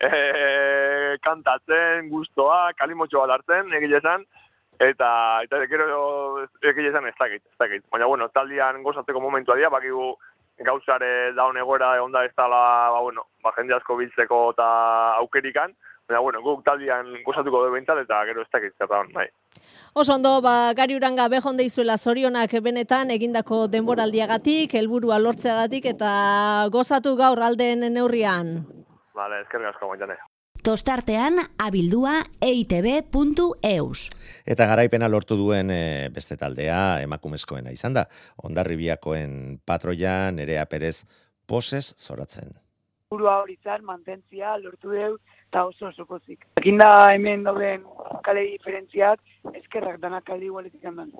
[0.00, 0.10] E,
[1.26, 4.26] kantatzen, gustoa, kalimotxo bat hartzen, egile esan.
[4.80, 5.08] Eta,
[5.44, 7.84] eta gero egile esan ez dakit, ez dakit.
[7.92, 10.14] Baina, bueno, taldian gozatzeko momentua dira, bakigu
[10.66, 14.66] gauzare daun egoera onda ez dala, ba, bueno, ba, jende asko biltzeko eta
[15.20, 15.74] aukerikan.
[16.10, 19.28] Baina, bueno, guk taldian gozatuko dugu behintzat, eta gero ez dakit zer da hon, bai.
[19.94, 26.10] Oso ondo, ba, gari uranga behon deizuela zorionak benetan egindako denboraldiagatik, helburua lortzeagatik eta
[26.74, 28.58] gozatu gaur aldeen neurrian.
[29.14, 30.18] Vale, eskerrik asko, maitane.
[30.62, 34.00] Tostartean abildua eitb.eus.
[34.44, 38.04] Eta garaipena lortu duen e, beste taldea emakumezkoena izan da.
[38.44, 41.06] Ondarribiakoen patroia Nerea Perez
[41.48, 42.52] poses zoratzen.
[43.10, 45.16] burua hori zan, mantentzia, lortu deu,
[45.48, 46.44] eta oso oso pozik.
[46.60, 47.82] Jakin da hemen dauden
[48.22, 49.18] kale diferentziak,
[49.50, 51.10] eskerrak danak kalde igualetik handan.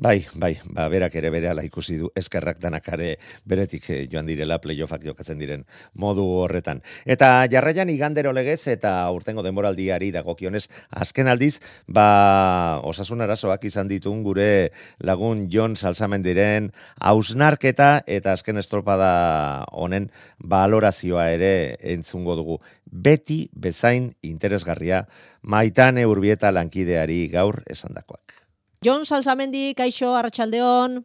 [0.00, 3.16] Bai, bai, ba, berak ere bere ala ikusi du eskerrak danakare
[3.50, 5.64] beretik eh, joan direla playoffak jokatzen diren
[5.98, 6.84] modu horretan.
[7.02, 10.68] Eta jarraian igandero legez eta urtengo denboraldiari dagokionez
[11.02, 11.58] azken aldiz,
[11.88, 14.70] ba, osasun arazoak izan ditun gure
[15.02, 16.70] lagun Jon Salsamendiren
[17.02, 22.62] hausnarketa eta azken estropada honen balorazioa ere entzungo dugu.
[22.86, 25.08] Beti bezain interesgarria
[25.42, 28.37] maitane urbieta lankideari gaur esandakoak.
[28.84, 31.00] Jon Salsamendi, kaixo, arratsaldeon.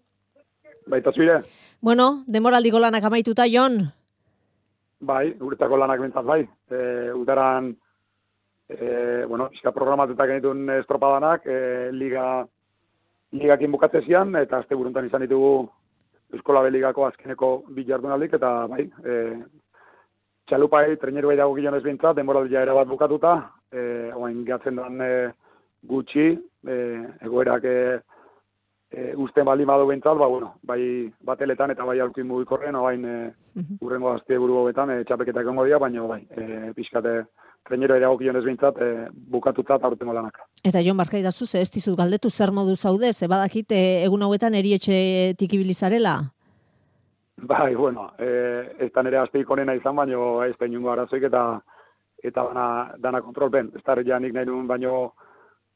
[0.88, 1.42] Baita zuire,
[1.82, 3.92] Bueno, demoraldiko lanak amaituta, Jon.
[5.04, 6.48] bai, guretako lanak bintzat bai.
[6.72, 7.74] E, udaran,
[8.70, 12.46] e, bueno, iska programatutak genitun estropadanak, e, liga,
[13.32, 15.68] ligakin bukatzezian, eta azte buruntan izan ditugu
[16.34, 19.44] Euskola Beligako azkeneko bi jardunaldik, eta bai, e,
[20.48, 23.36] txalupai, treneru bai dago gilonez bintzat, demoraldia era bat bukatuta,
[23.74, 25.12] e, oain gatzen den e,
[25.84, 26.32] gutxi,
[26.68, 26.76] e,
[27.22, 27.78] egoerak e,
[28.94, 33.16] e, usten baldin badu bintzat, ba, bueno, bai bateletan eta bai alkuin mugikorren, oain e,
[33.82, 37.24] urrengo azte buru hobetan e, txapeketak ongo dira, baina bai, e, pixkate
[37.68, 40.40] trenero ere gokionez bintzat, e, bukatuta eta urtengo lanak.
[40.64, 44.56] Eta Jon Barkaidazu, ze ez dizut galdetu zer modu zaude, ze badakit eh, egun hauetan
[44.60, 46.18] erietxetik ibilizarela.
[47.44, 48.30] Bai, bueno, e,
[48.80, 51.44] ez da nire azteik onena izan, baino ez da inungo arazoik eta
[52.24, 52.66] eta dana,
[53.04, 53.72] dana kontrolpen.
[53.76, 55.14] Ez da ja nik nahi nuen baino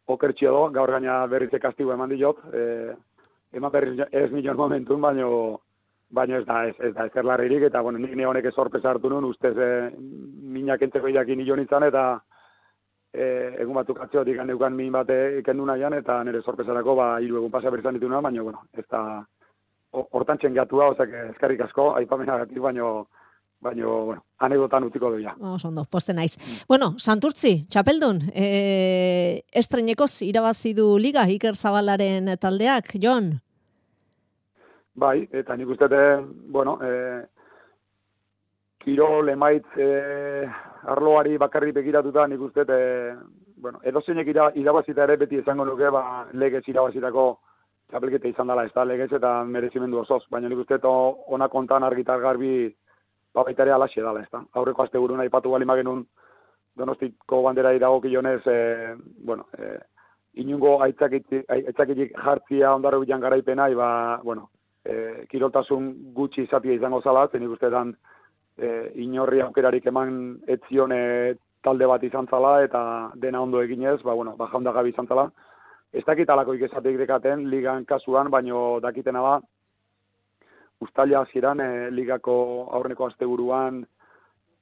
[0.08, 2.94] okertxio do, gaur gaina berriz kastigo eman diot, e,
[3.54, 5.60] eman berriz ez milion momentun, baino
[6.10, 8.90] baino ez da, ez, ez da, ezer larririk, eta bueno, nik ne honek ez sorpresa
[8.94, 9.92] hartu nun, ustez e,
[10.56, 12.04] minak entzeko idakin nilo nintzen, eta
[13.14, 13.26] e,
[13.60, 17.70] egun batzuk atzeotik neukan min bate ikendu nahian, eta nire sorpresarako ba, hiru egun pasa
[17.70, 19.26] berizan ditu baina, bueno, ez da,
[19.92, 23.08] ho- hortan txengatua, ozak eskarrik asko, aipamenagatik, baino,
[23.62, 25.34] baino, bueno, anekdotan utiko duia.
[25.42, 26.38] Oso ondo, poste naiz.
[26.70, 33.34] Bueno, Santurtzi, txapeldun, e, estrenekoz irabazi du liga Iker Zabalaren taldeak, Jon?
[34.98, 36.22] Bai, eta nik uste, eh,
[36.54, 37.26] bueno, e,
[38.84, 40.48] kirol emaitz e,
[40.88, 43.14] arloari bakarri begiratuta nik uste, e,
[43.58, 47.28] bueno, edo zeinek ira, irabazita ere beti esango nuke, ba, legez irabazitako
[47.90, 51.84] txapelketa izan dela, ez da, legez eta merezimendu osoz, baina nik uste, to- ona kontan
[51.84, 52.76] argitar garbi,
[53.38, 54.42] ba, baita ere alaxe dela, ez.
[54.58, 56.04] Aurreko azte buruna ipatu bali magenun,
[56.78, 58.96] donostiko bandera iragokionez, e,
[59.30, 59.78] bueno, e,
[60.42, 63.90] inungo aitzakitik, jartzia ondarro bilan garaipena, ba,
[64.24, 64.50] bueno,
[64.86, 67.94] e, kiroltasun gutxi izatia izango zala, zen ikustetan
[68.58, 68.70] e,
[69.06, 70.94] inorri aukerarik eman etzion
[71.66, 72.82] talde bat izan zala, eta
[73.16, 75.30] dena ondo eginez, ba, bueno, ba, jaunda gabi izan zala.
[75.94, 79.36] Ez dakit alako ikesatik dekaten, ligan kasuan, baino dakitena da,
[80.80, 82.36] ustaila hasieran e, ligako
[82.72, 83.86] aurreneko asteburuan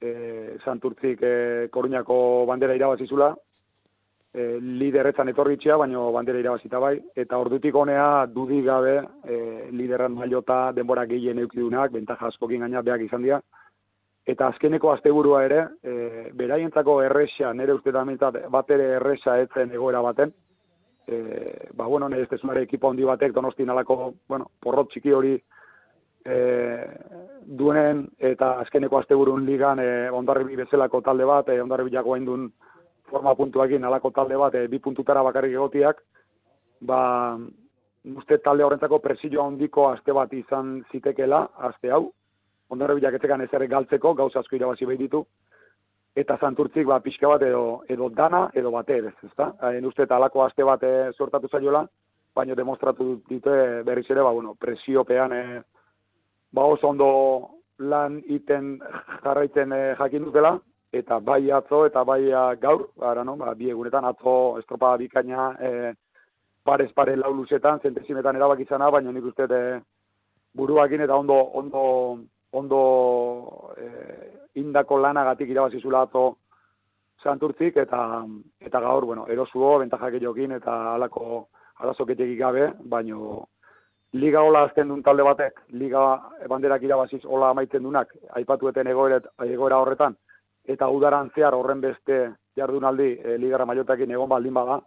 [0.00, 3.34] e, Santurtzik e, Koruñako bandera irabazizula,
[4.36, 9.36] e, liderretzan etorritxea, baino bandera irabazita bai, eta ordutik honea dudik gabe e,
[9.72, 13.40] liderran mailota denbora gehien eukidunak, bentaja askokin gaina beak izan dira,
[14.26, 18.04] eta azkeneko asteburua ere, e, beraientzako erresa, nire uste da
[18.50, 20.32] bat ere erresa etzen egoera baten,
[21.06, 25.40] e, ba, bueno, nire ez ekipo handi batek donostin alako, bueno, porrot txiki hori
[26.26, 26.38] e,
[27.46, 32.50] duenen eta azkeneko asteburun ligan e, ondarribi bezalako talde bat, e, ondarribillako haindun
[33.10, 36.02] forma puntuakin alako talde bat, e, bi puntutara bakarrik egotiak,
[36.80, 37.00] ba,
[38.16, 42.08] uste talde horrentzako presio handiko aste bat izan zitekela, aste hau,
[42.70, 45.22] ondarribillak etzekan ezerrek galtzeko, gauza asko irabazi behit ditu,
[46.16, 49.52] eta santurtzik ba, pixka bat edo, edo dana edo bate ez, ezta?
[49.60, 51.86] Hain uste eta alako aste bat e, sortatu zaiola,
[52.36, 55.42] baina demostratu dute berriz ere, ba, bueno, presiopean e,
[56.56, 57.10] ba oso ondo
[57.78, 58.78] lan iten
[59.22, 60.54] jarraiten e, jakin dutela,
[60.92, 65.50] eta bai atzo eta bai a, gaur, ara no, ba, bi egunetan atzo estropa bikaina
[65.60, 65.92] e,
[66.64, 69.60] parez pare lau luzetan, zentezimetan erabak izana, baina nik uste e,
[70.56, 71.84] buruakin eta ondo, ondo,
[72.52, 72.80] ondo
[73.76, 73.90] e,
[74.62, 76.24] indako lanagatik irabazizula atzo
[77.22, 78.00] santurtzik, eta,
[78.60, 81.48] eta gaur, bueno, erosuo, bentajak jokin, eta alako
[81.82, 83.44] arazoketekik gabe, baino
[84.12, 86.02] liga hola azten duen talde batek, liga
[86.48, 90.16] banderak irabaziz hola amaitzen dunak, aipatueten egoera, egoera horretan,
[90.64, 92.20] eta udaran zehar horren beste
[92.56, 94.80] jardunaldi e, ligara maiotakin egon baldin bada,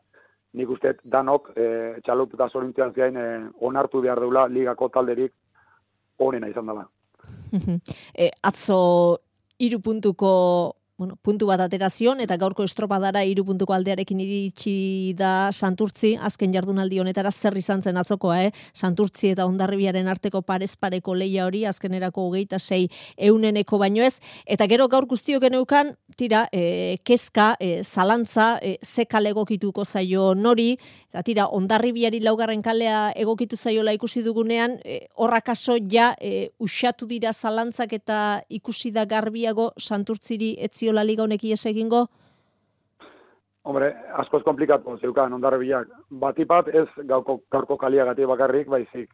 [0.54, 1.66] nik uste danok e,
[2.06, 3.28] txalup eta zorintzian ziain e,
[3.62, 5.34] onartu behar deula ligako talderik
[6.20, 6.88] onena izan dela.
[8.24, 8.80] e, atzo
[9.60, 10.32] hiru puntuko
[11.00, 17.00] bueno, puntu bat aterazion, eta gaurko estropadara iru puntuko aldearekin iritsi da Santurtzi, azken jardunaldi
[17.00, 18.52] honetara zer izan zen atzokoa, eh?
[18.76, 24.90] Santurtzi eta ondarribiaren arteko parezpareko leia hori, azkenerako hogeita sei euneneko baino ez, eta gero
[24.92, 30.74] gaur guztiok geneukan, tira, e, kezka, e, zalantza, e, ze kale egokituko zaio nori,
[31.08, 34.76] eta tira, ondarribiari laugarren kalea egokitu zaiola ikusi dugunean,
[35.16, 38.20] horrakaso ja e, usatu dira zalantzak eta
[38.50, 40.58] ikusi da garbiago Santurtziri
[40.90, 42.08] etziola liga honek ies egingo?
[43.64, 45.88] Hombre, askoz komplikatu zeukan ondarribiak.
[46.10, 49.12] Batipat ez gauko, gaurko kaliagatik bakarrik, baizik.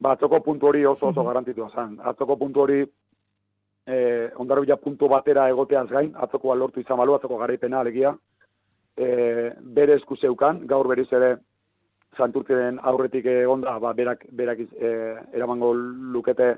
[0.00, 2.00] Ba, atzoko puntu hori oso oso garantitua zen.
[2.02, 2.80] Atzoko puntu hori
[3.86, 8.14] eh, ondarribia puntu batera egoteaz gain, atzoko lortu izan balu, atzoko garaipena alegia,
[8.96, 11.36] eh, bere esku zeukan, gaur beriz ere
[12.18, 16.56] santurtzen aurretik egonda, ba, berak, berak eh, eramango lukete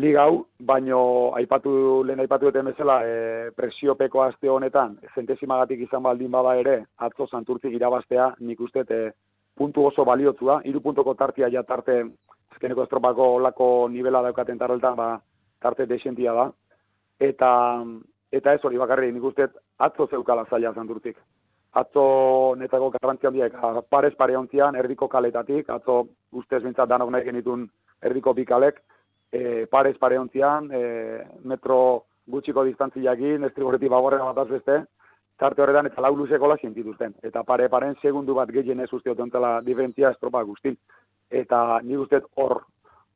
[0.00, 6.30] liga hau, baino aipatu lehen aipatu duten bezala, e, presiopeko aste honetan, zentesimagatik izan baldin
[6.30, 6.76] bada ere,
[7.06, 9.10] atzo santurtzik irabaztea, nik uste, e,
[9.58, 12.02] puntu oso baliotzua, hiru puntuko tartia ja tarte,
[12.54, 15.08] azkeneko estropako lako nivela daukaten taroltan, ba,
[15.62, 16.46] tarte desentia da,
[17.30, 17.50] eta,
[18.32, 21.18] eta ez hori bakarri, nik uste, atzo zeukala zaila santurtzik.
[21.78, 23.56] Atzo netako garrantzian diek,
[23.90, 27.66] parez pare ontzian, erdiko kaletatik, atzo ustez bintzat danok nahi genitun
[28.02, 28.80] erdiko bikalek,
[29.32, 34.78] e, parez pare ontzian, e, metro gutxiko distantziakin, estriboretik bagorren bataz beste,
[35.38, 37.14] tarte horretan eta lau luzeko la sentituzten.
[37.22, 40.76] Eta pare paren segundu bat gehien ez uste otontela diferentzia estropa guztin.
[41.30, 42.64] Eta ni guztet hor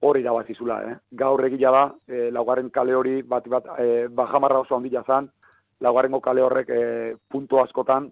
[0.02, 0.94] hor irabazizula, eh?
[1.14, 5.28] Gaur egila da, e, laugarren kale hori bat, bat e, bajamarra oso ondila zan,
[5.80, 6.80] laugarrengo kale horrek e,
[7.30, 8.08] puntu askotan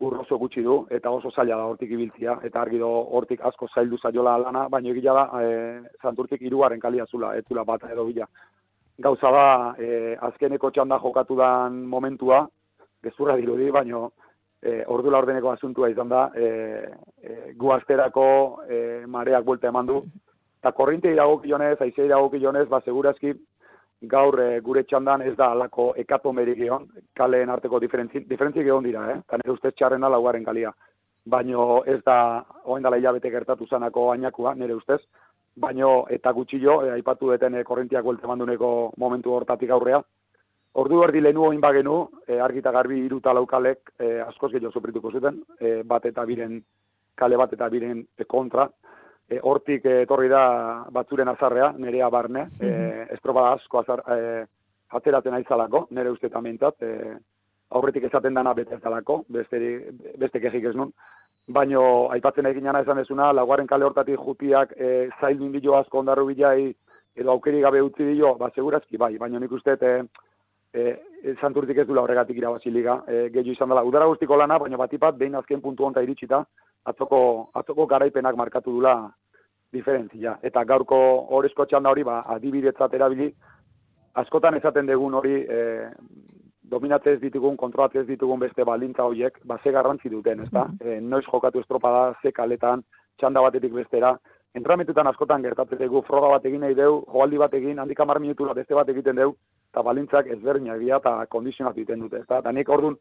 [0.00, 3.98] urroso gutxi du, eta oso zaila da hortik ibiltzia, eta argi do hortik asko zaildu
[3.98, 5.50] zaiola lana, baina egila da, e,
[6.02, 8.26] zanturtik iruaren kalia zula, ez zula bat edo bila.
[8.98, 9.44] Gauza da,
[9.78, 12.46] e, azkeneko txanda jokatu dan momentua,
[13.04, 14.06] gezurra dirudi, baina
[14.62, 16.48] e, ordula ordeneko asuntua izan da, e,
[17.22, 18.26] e, guazterako
[18.68, 20.02] e, mareak buelta eman du,
[20.60, 23.34] eta korrinte iragok jonez, aizea iragok jonez, ba, segurazki,
[24.00, 29.10] gaur e, gure txandan ez da alako ekato egon, kaleen arteko diferentzi, diferentzi egon dira,
[29.10, 29.18] eh?
[29.18, 30.72] Eta nire ustez txarrena laugarren kalia.
[31.24, 35.00] Baino ez da, oen dala hilabete gertatu zanako ainakua, nire ustez.
[35.56, 40.02] Baino eta gutxillo, e, aipatu deten e, korrentiak guelte manduneko momentu hortatik aurrea.
[40.72, 45.42] Ordu erdi lehenu oin bagenu, e, argita garbi iruta laukalek e, askoz gehiago soprituko zuten,
[45.58, 46.62] e, bat eta biren,
[47.14, 48.68] kale bat eta biren kontra,
[49.30, 52.70] e, hortik etorri da batzuren azarrea, nerea barne, e,
[53.14, 54.44] estropa asko azar, e,
[54.98, 57.14] atzeratzen aizalako, nere uste tamentat, e,
[57.70, 59.60] aurretik esaten dana bete ezalako, beste,
[60.18, 60.90] beste kejik ez nun,
[61.46, 61.82] baino
[62.14, 66.72] aipatzen egin jana esan ezuna, laguaren kale hortatik jutiak e, zaildu indilo asko ondarru bilai,
[67.14, 69.94] edo aukeri gabe utzi dio, ba, segurazki bai, baino nik uste, e,
[70.74, 70.96] e,
[71.40, 75.18] santurtik ez dula horregatik irabazi liga, e, gehiu izan dela, udara guztiko lana, baina batipat,
[75.18, 76.42] behin azken puntu honta iritsita,
[76.90, 78.94] atzoko, atzoko garaipenak markatu dula
[79.72, 80.38] diferentzia.
[80.42, 80.98] Eta gaurko
[81.36, 83.30] horrezko txanda hori, ba, adibidetzat erabili,
[84.20, 85.86] askotan esaten dugun hori, e,
[86.70, 90.66] dominatzez ditugun, kontrolatzez ditugun beste balintza horiek, ba, ze garrantzi duten, ez da?
[90.80, 92.84] E, noiz jokatu estropada, ze kaletan,
[93.18, 94.14] txanda batetik bestera,
[94.54, 98.54] entramentutan askotan gertatzen dugu, froga bat egin nahi dugu, joaldi bat egin, handik amar minutura
[98.54, 99.36] beste bat egiten dugu,
[99.70, 102.24] eta balintzak ezberdinak dira eta kondizionatu egiten dute.
[102.26, 102.96] Eta, eta nik orduan,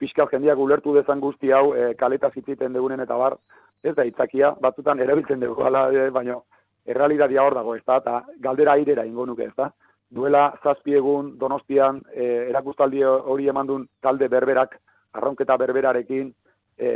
[0.00, 3.36] pixka jendeak ulertu dezan guzti hau, e, kaleta zitziten dugunen eta bar,
[3.84, 6.38] ez da itzakia, batzutan erabiltzen dugu, ala, e, baina
[6.86, 9.70] errealitatea hor dago, ez da, eta galdera airera ingo nuke, ez da.
[10.14, 14.76] Duela zazpiegun donostian e, erakustaldi hori emandun talde berberak,
[15.14, 16.32] arronketa berberarekin,
[16.78, 16.90] e,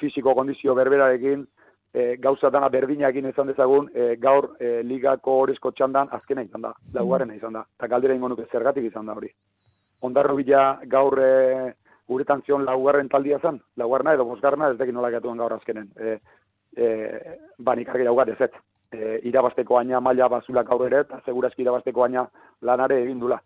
[0.00, 1.46] fisiko kondizio berberarekin,
[1.92, 6.72] e, gauza dana berdinakin izan dezagun, e, gaur e, ligako horrezko txandan azkena izan da,
[6.94, 9.30] laugarrena izan da, eta galdera ingo nuke zergatik izan da hori.
[10.06, 11.32] Ondarro bila gaur e,
[12.08, 15.90] guretan zion laugarren taldia zen, laugarna edo bosgarna ez dekin nola gatuan gaur azkenen.
[15.96, 16.18] E,
[16.76, 16.88] e,
[17.58, 18.50] banik argi daugat ez
[18.92, 22.26] e, irabasteko aina maila bazulak gaur ere, eta segurazki irabasteko aina
[22.62, 23.40] lanare egin dula.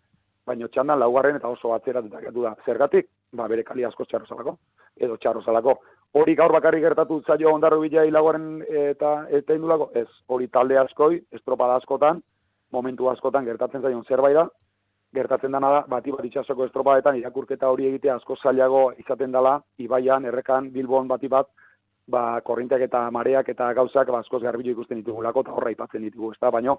[0.47, 2.55] Baina txandan laugarren eta oso atzeratuta gatu da.
[2.65, 3.09] Zergatik?
[3.33, 4.57] Ba, bere kali asko txarro zalako,
[4.99, 5.77] edo txarro zalako.
[6.19, 9.89] Hori gaur bakarri gertatu zaio ondarro bila laugarren eta eta indulako?
[9.95, 12.21] Ez, hori talde askoi, estropada askotan,
[12.71, 14.47] momentu askotan gertatzen zaion zerbait da,
[15.13, 20.25] gertatzen dana da, bati bat itxasoko estropadetan irakurketa hori egitea asko zailago izaten dela, ibaian,
[20.25, 21.49] errekan, bilbon bati bat,
[22.07, 26.33] ba, korrinteak eta mareak eta gauzak ba, askoz garbilu ikusten ditugulako eta horra ipatzen ditugu,
[26.33, 26.77] ez da, baino,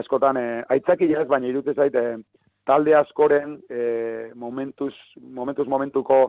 [0.00, 6.20] askotan, e, aitzaki ez, baina irute zait, e, talde askoren e, momentuz, momentuz momentuko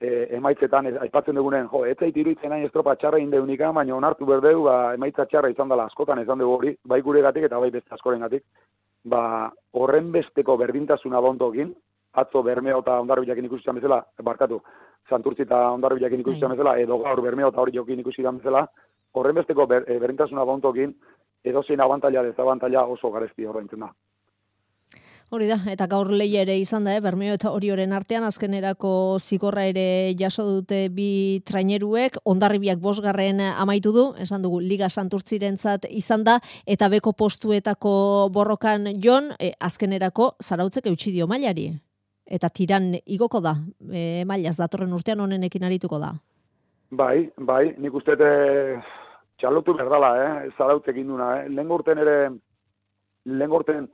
[0.00, 4.28] e, emaitzetan, e, aipatzen dugunen, jo, ez zait iruditzen nahi estropa txarra indeunika, baina onartu
[4.28, 7.70] berdeu, ba, emaitza txarra izan dela askotan izan dugu hori, bai gure gatik eta bai
[7.74, 8.44] beste askoren gatik,
[9.04, 11.74] ba, horren besteko berdintasuna dontokin,
[12.14, 14.60] atzo Bermeo eta Ondarbilakin ikusi izan bezala, barkatu,
[15.10, 18.64] Santurtzi eta Ondarbilakin ikusi izan bezala, edo gaur Bermeo eta hori jokin ikusi izan bezala,
[19.14, 20.94] horren besteko ber, e, berintasuna bontokin,
[21.44, 23.90] edo zein abantaila dezabantaila oso garesti horreintzen da.
[25.34, 27.00] Hori da, eta gaur leia ere izan da, eh?
[27.02, 34.04] Bermeo eta Orioren artean azkenerako zigorra ere jaso dute bi traineruek, ondarribiak bosgarren amaitu du,
[34.22, 36.36] esan dugu Liga Santurtzirentzat izan da,
[36.70, 37.94] eta beko postuetako
[38.36, 41.66] borrokan jon, eh, azkenerako zarautzek eutxi dio mailari.
[42.30, 43.56] Eta tiran igoko da,
[43.90, 46.12] e, mailaz datorren urtean honenekin arituko da.
[46.94, 48.78] Bai, bai, nik uste e,
[49.42, 50.54] txalotu berdala, eh?
[50.56, 51.50] zarautzek induna, eh?
[51.50, 52.16] lehen urten ere,
[53.26, 53.90] lehen urten,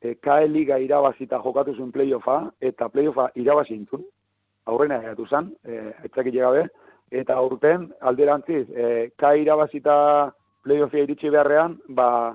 [0.00, 4.04] e, KE Liga irabazita jokatu zuen playoffa, eta playoffa irabazi intun,
[4.66, 6.66] aurrena egatu zen, e, etzakit gabe,
[7.10, 9.96] eta aurten alderantziz, e, KE irabazita
[10.64, 12.34] playoffia iritsi beharrean, ba,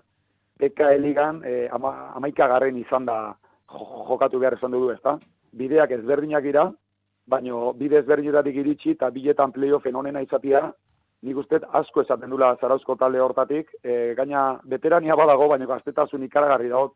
[0.60, 3.36] PKE Ligan e, ama, amaika garren izan da
[3.72, 5.18] jokatu behar izan dugu, ezta?
[5.56, 6.70] Bideak ezberdinak dira,
[7.28, 10.70] baino bide ezberdinetatik iritsi eta biletan playoffen onena izatia,
[11.26, 16.70] nik uste asko esaten dula zarauzko talde hortatik, e, gaina veterania badago, baina gaztetasun ikaragarri
[16.70, 16.94] dago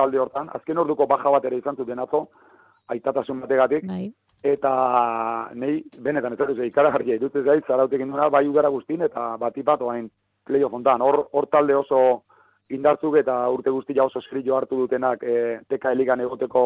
[0.00, 0.48] talde hortan.
[0.56, 2.24] Azken orduko baja bat ere izan zuten atzo,
[2.90, 3.86] aitatasun bategatik.
[3.88, 4.08] Bai.
[4.40, 4.72] Eta
[5.60, 10.08] nei, benetan, ez dut ikaragarria idutze zait, zarautek induna, bai ugara guztin, eta batipat oain
[10.48, 11.04] playoff ontan.
[11.04, 12.00] Hor, hor talde oso
[12.72, 16.64] indartzuk eta urte guztia oso eskrillo hartu dutenak e, teka eligan egoteko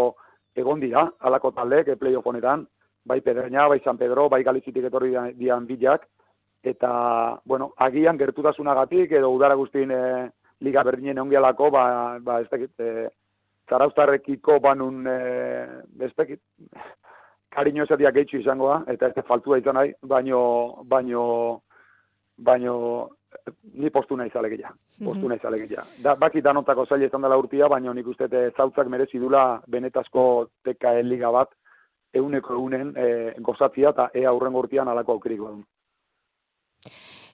[0.55, 2.67] egon dira, alako taldeek e, playoff honetan,
[3.05, 6.07] bai Pedreña, bai San Pedro, bai Galizitik etorri dian bilak,
[6.63, 10.31] eta, bueno, agian gertutasunagatik edo udara guztien e,
[10.65, 11.85] liga berdinen ongialako, ba,
[12.23, 13.09] ba ez dakit, e,
[13.69, 15.19] zaraustarrekiko banun, e,
[16.05, 16.41] ez dakit,
[17.55, 20.41] kariño esatia gehitxu izango da, eta ez faltua izan nahi, baino,
[20.91, 21.25] baino,
[22.37, 22.75] baino,
[23.75, 24.73] ni postu nahi zalegeia,
[25.05, 25.85] postu nahi zalegeia.
[26.03, 30.25] Da, baki danotako zaila izan dela urtia, baino nik uste zautzak merezi dula benetazko
[30.65, 31.55] TKL liga bat,
[32.15, 33.09] euneko eunen e,
[33.43, 35.65] gozatzia eta ea aurren urtian alako aukeriko duen.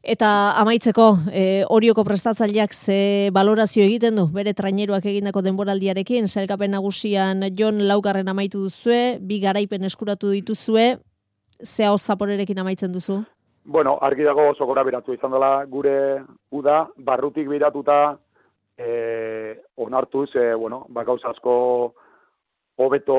[0.00, 7.44] Eta amaitzeko, e, orioko prestatzaileak ze balorazio egiten du, bere traineruak egindako denboraldiarekin, zelkapen nagusian
[7.52, 10.96] Jon Laugarren amaitu duzue, bi garaipen eskuratu dituzue,
[11.62, 13.18] ze hau zaporerekin amaitzen duzu?
[13.64, 18.16] Bueno, argi dago oso gora beratu izan dela gure uda, barrutik biratuta
[18.78, 21.94] e, onartuz, e, bueno, bakauz asko
[22.80, 23.16] hobeto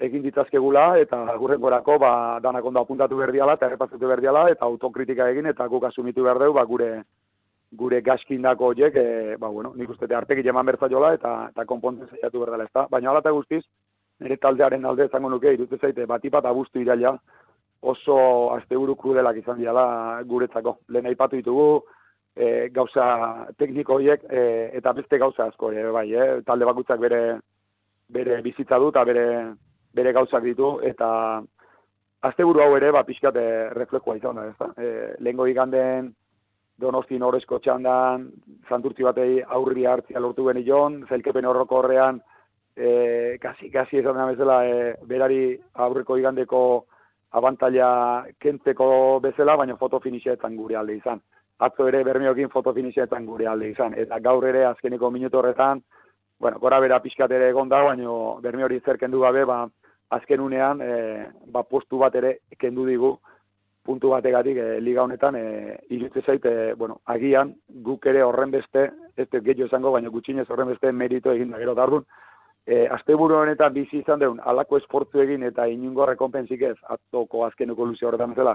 [0.00, 5.50] egin ditzazkegula eta gurrengorako ba danak ondo apuntatu berdiala eta errepasatu berdiala eta autokritika egin
[5.50, 7.02] eta guk asumitu behar dugu ba, gure
[7.80, 12.40] gure gaskindako horiek e, ba bueno nik uste arteki eman bertzaiola eta eta konpontzen saiatu
[12.40, 12.86] berdela ezta?
[12.90, 13.62] Baina hala ta guztiz
[14.20, 17.18] nire taldearen alde izango nuke irute zaite batipat abuztu iraila
[17.82, 18.16] oso
[18.54, 20.78] asteburu krudelak izan diala guretzako.
[20.88, 21.68] Lehen aipatu ditugu
[22.34, 23.04] e, gauza
[23.58, 24.42] tekniko horiek e,
[24.80, 27.22] eta beste gauza asko e, bai e, talde bakutzak bere
[28.08, 29.26] bere bizitza du eta bere,
[29.94, 31.08] bere gauzak ditu, eta
[32.28, 34.70] asteburu hau ere, ba, pixkat e, reflekoa izan da, ez da.
[34.76, 34.88] E,
[35.20, 36.10] lehenko iganden,
[36.78, 38.28] donosti norezko txandan,
[38.68, 42.20] santurtzi batei aurri hartzia lortu beni jon, zelkepen horroko horrean,
[42.76, 45.42] e, kasi, kasi esan da bezala, e, berari
[45.74, 46.62] aurreko igandeko
[47.38, 51.20] abantaila kentzeko bezala, baina fotofinixeetan gure alde izan.
[51.58, 53.94] Atzo ere bermeokin fotofinixeetan gure alde izan.
[53.98, 55.82] Eta gaur ere azkeneko minutu horretan,
[56.38, 58.12] bueno, gora bera pixkat ere egon da, baina
[58.42, 59.64] berme hori zer kendu gabe, ba,
[60.14, 63.16] azken unean, e, ba, postu bat ere kendu digu,
[63.88, 68.90] puntu bategatik e, liga honetan, e, irutze zait, e, bueno, agian, guk ere horren beste,
[69.16, 72.04] ez dut gehiago esango, baina gutxinez horren beste merito egin da gero dardun,
[72.66, 77.46] e, azte buru honetan bizi izan deun, alako esportzu egin eta inungo rekompensik ez, atzoko
[77.46, 78.54] azkeneko luze horretan zela,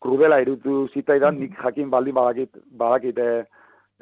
[0.00, 3.44] krudela irutu zitaidan, nik jakin baldin badakit, badakit, e,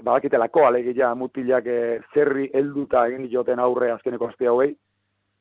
[0.02, 4.74] badakitelako alegia mutilak e, zerri helduta egin joten aurre azkeneko aste hauei.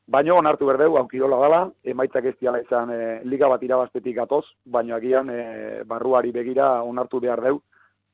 [0.08, 4.96] Baina onartu berdeu, aukirola dala, emaitzak ez diala izan e, liga bat irabaztetik gatoz, baina
[4.96, 5.42] agian e,
[5.86, 7.60] barruari begira onartu behar deu,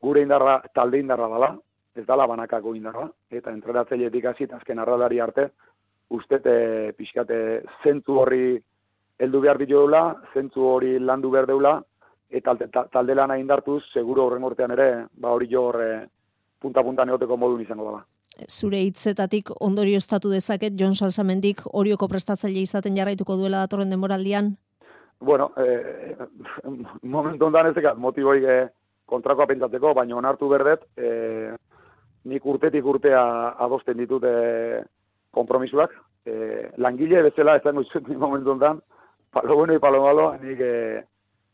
[0.01, 1.51] gure indarra talde indarra dala,
[1.95, 5.51] ez dala banakako indarra, eta entrenatzeiletik hasi azken arradari arte,
[6.09, 7.37] uste e, pixkate
[7.83, 8.57] zentu horri
[9.19, 11.77] heldu behar dituela, zentu hori landu behar deula,
[12.33, 12.55] eta
[12.91, 16.07] talde lana indartuz, seguro horren urtean ere, ba hori jo horre,
[16.64, 18.03] punta-punta neoteko modun izango dela.
[18.49, 24.55] Zure hitzetatik ondorio estatu dezaket, Jon Salsamendik horioko prestatzaile izaten jarraituko duela datorren demoraldian?
[25.22, 26.16] Bueno, eh,
[27.16, 28.64] momentu ondan ez dekat, motiboi eh,
[29.05, 31.53] kontrakoa pentsatzeko, baina onartu berdet, eh,
[32.32, 33.22] nik urtetik urtea
[33.66, 34.82] adosten ditut eh,
[35.36, 35.93] kompromisuak.
[36.26, 38.82] Eh, langile bezala ezango izut momentu ondan,
[39.34, 41.03] palo bueno y palo malo, nik eh,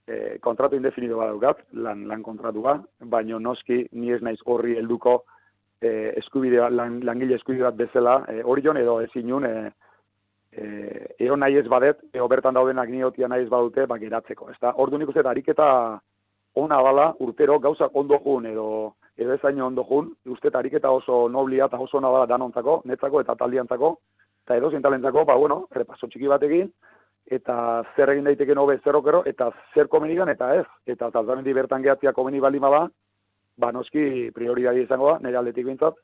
[0.09, 2.79] e, kontratu indefinido badaukat, lan, lan kontratu ba,
[3.13, 5.19] baino noski ni ez naiz horri helduko
[5.81, 9.71] e, eskubidea, lan, langile eskubide bat bezala, e, hori edo ezin e,
[10.51, 10.65] e,
[11.19, 14.49] eo nahi ez badet, eo bertan daudenak niotia nahi ez badute, ba, geratzeko.
[14.49, 15.99] Ez da, ordu nik uste, ariketa
[16.55, 21.65] ona bala, urtero gauzak ondo jun, edo, edo ezaino ondo jun, uste, ariketa oso noblia
[21.65, 23.97] eta oso ona bala danontzako, netzako eta taldiantzako,
[24.45, 26.71] eta edo zintalentzako, ba, bueno, repaso txiki batekin,
[27.29, 30.65] eta zer egin daiteke nobe zer okero, eta zer komenigan, eta ez.
[30.85, 32.87] Eta talzamendi bertan gehatzia komeni bali ba,
[33.57, 35.95] ba noski prioridadi izango da, nire aldetik bintzat,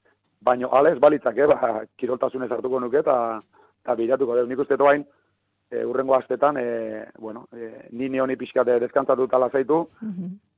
[0.42, 3.40] baino alez balitzak, eh, ba, kiroltasunez hartuko nuke, eta,
[3.84, 4.50] eta bilatuko dut.
[4.50, 5.06] Nik uste toain,
[5.72, 9.86] e, urrengo astetan, e, bueno, e, nini honi pixkate deskantzatu tala zaitu,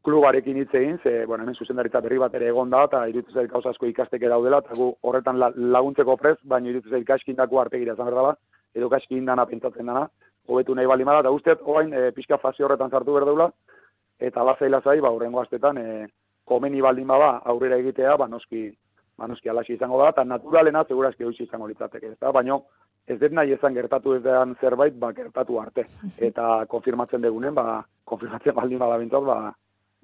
[0.03, 3.49] klubarekin hitz egin, ze, bueno, hemen zuzendaritza berri bat ere egon da, eta irutu zait
[3.51, 7.95] gauza asko ikasteke daudela, eta gu horretan la, laguntzeko prez, baina irutu zait gaskindako artegira
[7.95, 8.36] zan berdala,
[8.76, 10.07] edo gaskindana pentsatzen dana,
[10.48, 13.50] hobetu nahi bali mara, eta usteet, oain, e, pixka fase horretan sartu berdeula,
[14.20, 16.08] eta lazai lazai, ba, urrengo astetan, e,
[16.48, 18.70] komeni baldin bada aurrera egitea, ba, noski,
[19.18, 22.62] ba, noski alaxi izango da, eta naturalena, segurazki hoiz izango litzateke, ez da, baino,
[23.08, 25.86] ez dut nahi ezan gertatu ez dean zerbait, ba, gertatu arte.
[26.30, 29.54] Eta konfirmatzen degunen, ba, konfirmatzen baldin bada bintzat, ba,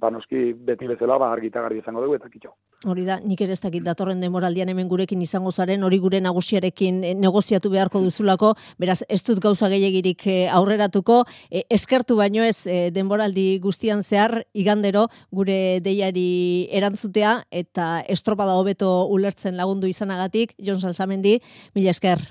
[0.04, 2.52] ba noski beti bezala ba argita garbi izango dugu eta kitxo.
[2.92, 7.00] Hori da, nik ere ez dakit datorren demoraldian hemen gurekin izango zaren, hori gure nagusiarekin
[7.08, 12.68] eh, negoziatu beharko duzulako, beraz ez dut gauza gehiagirik eh, aurreratuko, e, eskertu baino ez
[12.96, 21.38] denboraldi guztian zehar, igandero gure deiari erantzutea eta estropada hobeto ulertzen lagundu izanagatik, Jon Salsamendi,
[21.76, 22.28] mila esker.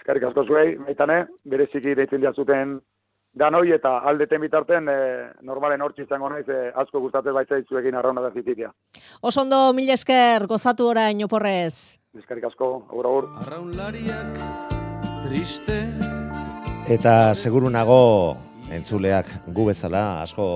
[0.00, 2.78] Eskerrik asko zuei, maitane, bereziki deitzen diazuten
[3.34, 4.98] danoi eta aldeten bitarten e,
[5.42, 8.72] normalen hortzi izango naiz e, asko gustatzen baitza zuekin arrauna da zititia.
[9.22, 11.98] Osondo, mila esker, gozatu orain oporrez.
[12.18, 13.30] Eskerrik asko, agur agur.
[13.44, 14.40] Arraunlariak
[15.26, 15.82] triste
[16.88, 18.34] Eta seguru nago
[18.72, 20.46] entzuleak gu bezala asko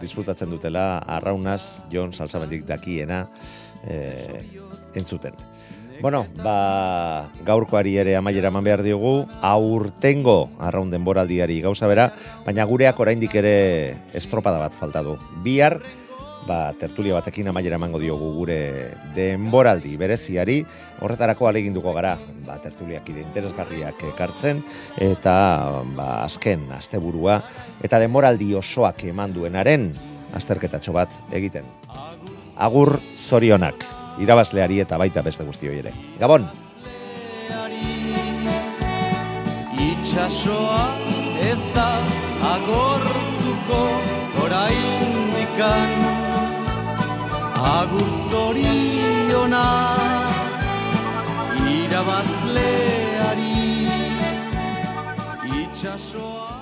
[0.00, 3.26] disfrutatzen dutela arraunaz Jon Salsamendik dakiena
[3.84, 3.96] e,
[4.96, 5.36] entzuten.
[6.00, 12.10] Bueno, ba, gaurkoari ere amaiera eman behar diogu, aurtengo arraun denboraldiari gauza bera,
[12.44, 15.16] baina gureak oraindik ere estropada bat falta du.
[15.44, 15.78] Bihar,
[16.46, 18.60] ba, tertulia batekin amaiera emango diogu gure
[19.16, 20.60] denboraldi bereziari,
[21.00, 22.16] horretarako aleginduko gara,
[22.46, 24.62] ba, tertuliak ide interesgarriak ekartzen,
[25.00, 25.36] eta
[25.96, 27.40] ba, azken asteburua
[27.84, 29.90] eta denboraldi osoak eman duenaren
[30.36, 31.64] azterketatxo bat egiten.
[32.56, 32.96] Agur
[33.28, 35.92] zorionak irabazleari eta baita beste guztioi ere.
[36.20, 36.46] Gabon!
[39.86, 40.84] Itxasoa
[41.44, 41.88] ez da
[42.54, 43.80] agortuko
[44.44, 46.04] oraindikan
[47.66, 49.64] Agur zoriona
[51.76, 53.54] irabazleari
[55.62, 56.55] Itxasoa